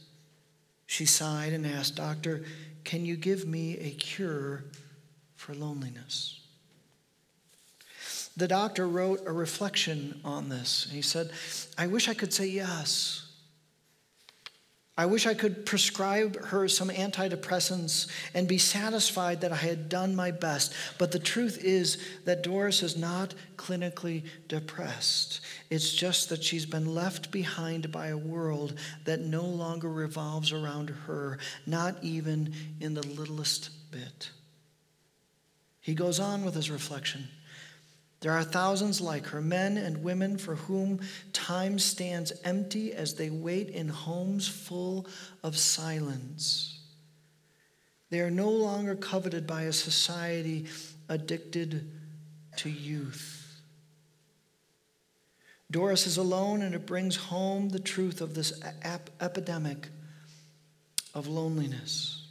she 0.84 1.06
sighed 1.06 1.54
and 1.54 1.66
asked, 1.66 1.96
Doctor, 1.96 2.44
can 2.84 3.06
you 3.06 3.16
give 3.16 3.46
me 3.46 3.78
a 3.78 3.90
cure 3.90 4.64
for 5.34 5.54
loneliness? 5.54 6.43
The 8.36 8.48
doctor 8.48 8.88
wrote 8.88 9.22
a 9.26 9.32
reflection 9.32 10.20
on 10.24 10.48
this. 10.48 10.88
He 10.90 11.02
said, 11.02 11.30
I 11.78 11.86
wish 11.86 12.08
I 12.08 12.14
could 12.14 12.32
say 12.32 12.46
yes. 12.46 13.24
I 14.96 15.06
wish 15.06 15.26
I 15.26 15.34
could 15.34 15.66
prescribe 15.66 16.40
her 16.46 16.68
some 16.68 16.88
antidepressants 16.88 18.08
and 18.32 18.46
be 18.46 18.58
satisfied 18.58 19.40
that 19.40 19.50
I 19.50 19.56
had 19.56 19.88
done 19.88 20.14
my 20.14 20.30
best. 20.30 20.72
But 20.98 21.10
the 21.10 21.18
truth 21.18 21.58
is 21.64 21.98
that 22.26 22.44
Doris 22.44 22.80
is 22.80 22.96
not 22.96 23.34
clinically 23.56 24.22
depressed. 24.46 25.40
It's 25.68 25.92
just 25.92 26.28
that 26.28 26.44
she's 26.44 26.64
been 26.64 26.94
left 26.94 27.32
behind 27.32 27.90
by 27.90 28.08
a 28.08 28.16
world 28.16 28.78
that 29.04 29.20
no 29.20 29.42
longer 29.42 29.90
revolves 29.90 30.52
around 30.52 30.90
her, 30.90 31.38
not 31.66 31.96
even 32.02 32.54
in 32.78 32.94
the 32.94 33.06
littlest 33.06 33.70
bit. 33.90 34.30
He 35.80 35.94
goes 35.94 36.20
on 36.20 36.44
with 36.44 36.54
his 36.54 36.70
reflection. 36.70 37.26
There 38.24 38.32
are 38.32 38.42
thousands 38.42 39.02
like 39.02 39.26
her, 39.26 39.42
men 39.42 39.76
and 39.76 40.02
women 40.02 40.38
for 40.38 40.54
whom 40.54 41.00
time 41.34 41.78
stands 41.78 42.32
empty 42.42 42.94
as 42.94 43.16
they 43.16 43.28
wait 43.28 43.68
in 43.68 43.90
homes 43.90 44.48
full 44.48 45.06
of 45.42 45.58
silence. 45.58 46.80
They 48.08 48.20
are 48.20 48.30
no 48.30 48.48
longer 48.48 48.94
coveted 48.94 49.46
by 49.46 49.64
a 49.64 49.74
society 49.74 50.64
addicted 51.06 51.92
to 52.56 52.70
youth. 52.70 53.60
Doris 55.70 56.06
is 56.06 56.16
alone, 56.16 56.62
and 56.62 56.74
it 56.74 56.86
brings 56.86 57.16
home 57.16 57.68
the 57.68 57.78
truth 57.78 58.22
of 58.22 58.32
this 58.32 58.58
ap- 58.82 59.10
epidemic 59.20 59.88
of 61.12 61.26
loneliness. 61.26 62.23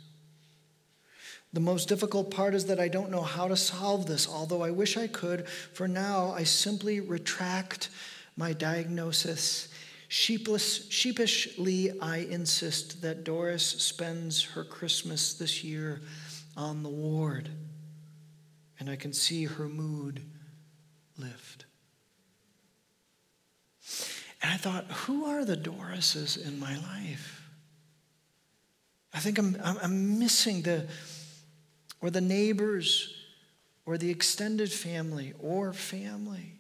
The 1.54 1.60
most 1.60 1.88
difficult 1.88 2.32
part 2.32 2.56
is 2.56 2.66
that 2.66 2.80
I 2.80 2.88
don't 2.88 3.12
know 3.12 3.22
how 3.22 3.48
to 3.48 3.56
solve 3.56 4.08
this, 4.08 4.28
although 4.28 4.64
I 4.64 4.72
wish 4.72 4.98
I 4.98 5.06
could. 5.06 5.48
For 5.48 5.88
now, 5.88 6.32
I 6.32 6.44
simply 6.44 7.00
retract 7.00 7.90
my 8.36 8.54
diagnosis. 8.54 9.70
Sheepless, 10.08 10.90
sheepishly, 10.90 12.00
I 12.00 12.18
insist 12.18 13.04
that 13.04 13.24
Doris 13.24 13.64
spends 13.64 14.44
her 14.44 14.64
Christmas 14.64 15.36
this 15.36 15.64
year 15.64 16.02
on 16.58 16.82
the 16.82 16.90
ward, 16.90 17.50
and 18.80 18.90
I 18.90 18.96
can 18.96 19.14
see 19.14 19.46
her 19.46 19.70
mood 19.70 20.22
lift. 21.18 21.66
And 24.42 24.52
I 24.52 24.58
thought, 24.58 24.86
who 24.86 25.26
are 25.26 25.46
the 25.46 25.56
Dorises 25.56 26.36
in 26.36 26.60
my 26.60 26.78
life? 26.78 27.44
I 29.14 29.20
think 29.20 29.38
I'm, 29.38 29.56
I'm 29.64 30.20
missing 30.20 30.64
the 30.64 30.88
or 32.04 32.10
the 32.10 32.22
neighbors 32.22 33.16
or 33.86 33.98
the 33.98 34.12
extended 34.12 34.72
family 34.72 35.34
or 35.40 35.72
family? 35.72 36.60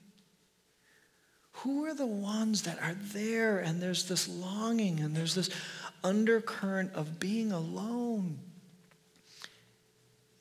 Who 1.58 1.86
are 1.86 1.94
the 1.94 2.08
ones 2.08 2.64
that 2.64 2.82
are 2.82 2.96
there 2.96 3.60
and 3.60 3.82
there's 3.82 4.08
this 4.08 4.28
longing 4.30 5.02
and 5.02 5.14
there's 5.14 5.36
this 5.36 5.50
undercurrent 6.02 6.94
of 6.94 7.20
being 7.20 7.52
alone? 7.52 8.40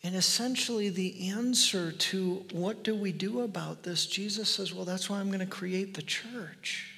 And 0.04 0.14
essentially, 0.14 0.88
the 0.88 1.30
answer 1.30 1.92
to 1.92 2.44
what 2.52 2.84
do 2.84 2.94
we 2.94 3.12
do 3.12 3.42
about 3.42 3.82
this, 3.82 4.06
Jesus 4.06 4.48
says, 4.48 4.72
Well, 4.72 4.84
that's 4.84 5.10
why 5.10 5.18
I'm 5.18 5.28
going 5.28 5.40
to 5.40 5.46
create 5.46 5.94
the 5.94 6.02
church. 6.02 6.88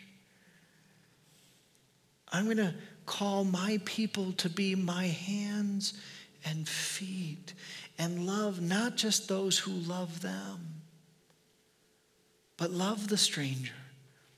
I'm 2.30 2.44
going 2.44 2.56
to 2.58 2.74
call 3.06 3.44
my 3.44 3.80
people 3.84 4.32
to 4.32 4.48
be 4.48 4.74
my 4.74 5.06
hands 5.06 5.94
and 6.44 6.68
feet 6.68 7.54
and 7.98 8.26
love 8.26 8.60
not 8.60 8.96
just 8.96 9.28
those 9.28 9.58
who 9.58 9.72
love 9.72 10.20
them, 10.20 10.82
but 12.56 12.70
love 12.70 13.08
the 13.08 13.16
stranger, 13.16 13.74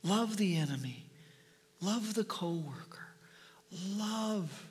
love 0.02 0.36
the 0.36 0.56
enemy, 0.56 1.04
love 1.80 2.14
the 2.14 2.24
coworker, 2.24 3.08
love. 3.96 4.66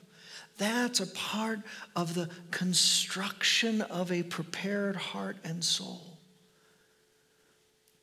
That's 0.58 1.00
a 1.00 1.06
part 1.08 1.60
of 1.94 2.14
the 2.14 2.30
construction 2.50 3.82
of 3.82 4.10
a 4.10 4.22
prepared 4.22 4.96
heart 4.96 5.36
and 5.44 5.62
soul 5.62 6.16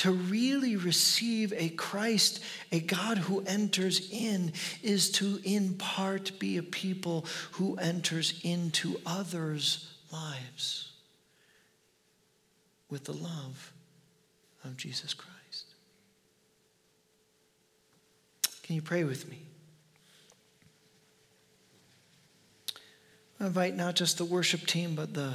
to 0.03 0.11
really 0.11 0.75
receive 0.75 1.53
a 1.53 1.69
Christ, 1.69 2.43
a 2.73 2.81
God 2.81 3.17
who 3.17 3.41
enters 3.47 4.11
in, 4.11 4.51
is 4.81 5.09
to 5.11 5.39
in 5.45 5.75
part 5.75 6.37
be 6.39 6.57
a 6.57 6.63
people 6.63 7.25
who 7.53 7.77
enters 7.77 8.37
into 8.43 8.99
others' 9.05 9.92
lives 10.13 10.91
with 12.89 13.05
the 13.05 13.13
love 13.13 13.73
of 14.63 14.77
Jesus 14.77 15.13
Christ. 15.13 15.65
Can 18.61 18.75
you 18.75 18.81
pray 18.81 19.03
with 19.03 19.29
me? 19.29 19.39
I 23.39 23.47
invite 23.47 23.75
not 23.75 23.95
just 23.95 24.17
the 24.17 24.25
worship 24.25 24.61
team, 24.67 24.95
but 24.95 25.13
the, 25.13 25.33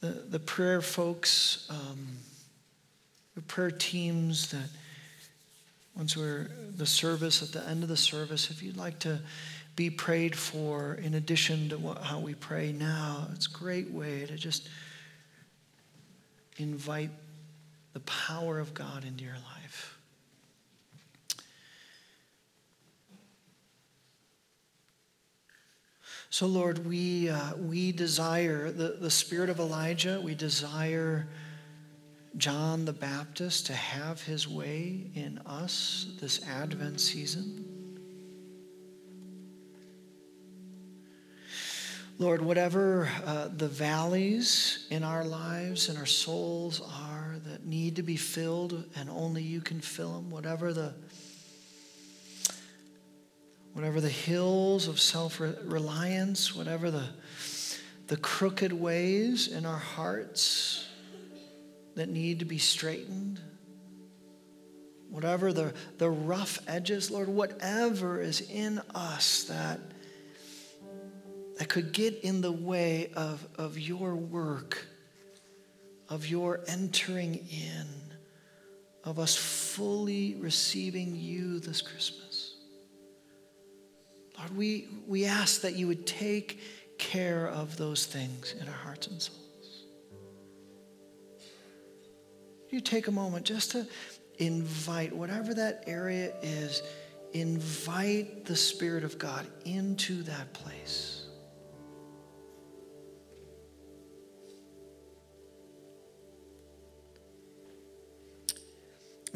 the, 0.00 0.24
the 0.28 0.38
prayer 0.38 0.82
folks, 0.82 1.66
um, 1.70 2.18
the 3.34 3.40
prayer 3.42 3.70
teams 3.70 4.50
that 4.50 4.68
once 5.96 6.16
we're 6.16 6.50
the 6.76 6.84
service, 6.84 7.42
at 7.42 7.52
the 7.52 7.66
end 7.66 7.82
of 7.82 7.88
the 7.88 7.96
service, 7.96 8.50
if 8.50 8.62
you'd 8.62 8.76
like 8.76 8.98
to 8.98 9.20
be 9.76 9.90
prayed 9.90 10.34
for 10.34 10.94
in 10.94 11.14
addition 11.14 11.68
to 11.68 11.76
what, 11.76 12.02
how 12.02 12.18
we 12.18 12.34
pray 12.34 12.72
now, 12.72 13.28
it's 13.34 13.46
a 13.46 13.50
great 13.50 13.90
way 13.90 14.24
to 14.24 14.36
just 14.36 14.68
invite 16.56 17.10
the 17.92 18.00
power 18.00 18.58
of 18.58 18.72
God 18.72 19.04
into 19.04 19.22
your 19.22 19.34
life. 19.34 19.98
So, 26.30 26.46
Lord, 26.46 26.86
we, 26.86 27.30
uh, 27.30 27.56
we 27.56 27.92
desire 27.92 28.70
the, 28.70 28.96
the 29.00 29.10
spirit 29.10 29.48
of 29.48 29.58
Elijah, 29.58 30.20
we 30.22 30.34
desire 30.34 31.28
John 32.36 32.84
the 32.84 32.92
Baptist 32.92 33.66
to 33.66 33.72
have 33.72 34.22
his 34.22 34.46
way 34.46 35.10
in 35.14 35.38
us 35.46 36.06
this 36.20 36.46
Advent 36.46 37.00
season. 37.00 37.75
Lord, 42.18 42.40
whatever 42.40 43.10
uh, 43.26 43.48
the 43.48 43.68
valleys 43.68 44.86
in 44.90 45.02
our 45.02 45.24
lives 45.24 45.90
and 45.90 45.98
our 45.98 46.06
souls 46.06 46.80
are 46.80 47.36
that 47.44 47.66
need 47.66 47.96
to 47.96 48.02
be 48.02 48.16
filled 48.16 48.84
and 48.96 49.10
only 49.10 49.42
you 49.42 49.60
can 49.60 49.80
fill 49.80 50.12
them, 50.12 50.30
whatever 50.30 50.72
the 50.72 50.94
whatever 53.74 54.00
the 54.00 54.08
hills 54.08 54.88
of 54.88 54.98
self-reliance, 54.98 56.56
whatever 56.56 56.90
the 56.90 57.04
the 58.06 58.16
crooked 58.16 58.72
ways 58.72 59.48
in 59.48 59.66
our 59.66 59.78
hearts 59.78 60.88
that 61.96 62.08
need 62.08 62.38
to 62.38 62.44
be 62.44 62.58
straightened, 62.58 63.40
whatever 65.10 65.52
the, 65.52 65.74
the 65.98 66.08
rough 66.08 66.58
edges, 66.68 67.10
Lord, 67.10 67.28
whatever 67.28 68.20
is 68.20 68.42
in 68.42 68.80
us 68.94 69.44
that 69.44 69.80
that 71.56 71.68
could 71.68 71.92
get 71.92 72.20
in 72.22 72.40
the 72.40 72.52
way 72.52 73.10
of, 73.16 73.46
of 73.56 73.78
your 73.78 74.14
work, 74.14 74.86
of 76.08 76.26
your 76.26 76.60
entering 76.68 77.34
in, 77.34 77.86
of 79.04 79.18
us 79.18 79.36
fully 79.36 80.34
receiving 80.38 81.14
you 81.16 81.58
this 81.60 81.80
Christmas. 81.80 82.56
Lord, 84.38 84.56
we, 84.56 84.88
we 85.06 85.24
ask 85.24 85.62
that 85.62 85.76
you 85.76 85.86
would 85.86 86.06
take 86.06 86.60
care 86.98 87.48
of 87.48 87.76
those 87.76 88.06
things 88.06 88.54
in 88.60 88.68
our 88.68 88.74
hearts 88.74 89.06
and 89.06 89.20
souls. 89.20 89.84
You 92.70 92.80
take 92.80 93.08
a 93.08 93.12
moment 93.12 93.46
just 93.46 93.70
to 93.70 93.86
invite 94.38 95.14
whatever 95.14 95.54
that 95.54 95.84
area 95.86 96.34
is, 96.42 96.82
invite 97.32 98.44
the 98.44 98.56
Spirit 98.56 99.04
of 99.04 99.18
God 99.18 99.46
into 99.64 100.22
that 100.24 100.52
place. 100.52 101.15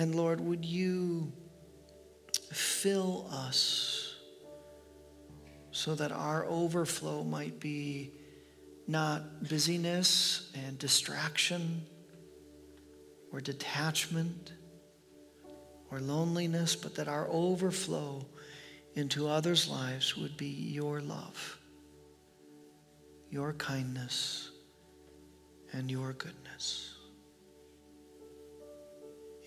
And 0.01 0.15
Lord, 0.15 0.41
would 0.41 0.65
you 0.65 1.31
fill 2.53 3.29
us 3.31 4.17
so 5.73 5.95
that 5.95 6.11
our 6.11 6.47
overflow 6.47 7.23
might 7.23 7.61
be 7.61 8.13
not 8.89 9.47
busyness 9.47 10.51
and 10.55 10.79
distraction 10.79 11.83
or 13.31 13.43
detachment 13.43 14.55
or 15.91 16.01
loneliness, 16.01 16.75
but 16.75 16.95
that 16.95 17.07
our 17.07 17.29
overflow 17.29 18.25
into 18.95 19.29
others' 19.29 19.69
lives 19.69 20.17
would 20.17 20.35
be 20.39 20.47
your 20.47 21.03
love, 21.03 21.59
your 23.29 23.53
kindness, 23.53 24.51
and 25.75 25.91
your 25.91 26.15
goodness. 26.15 27.00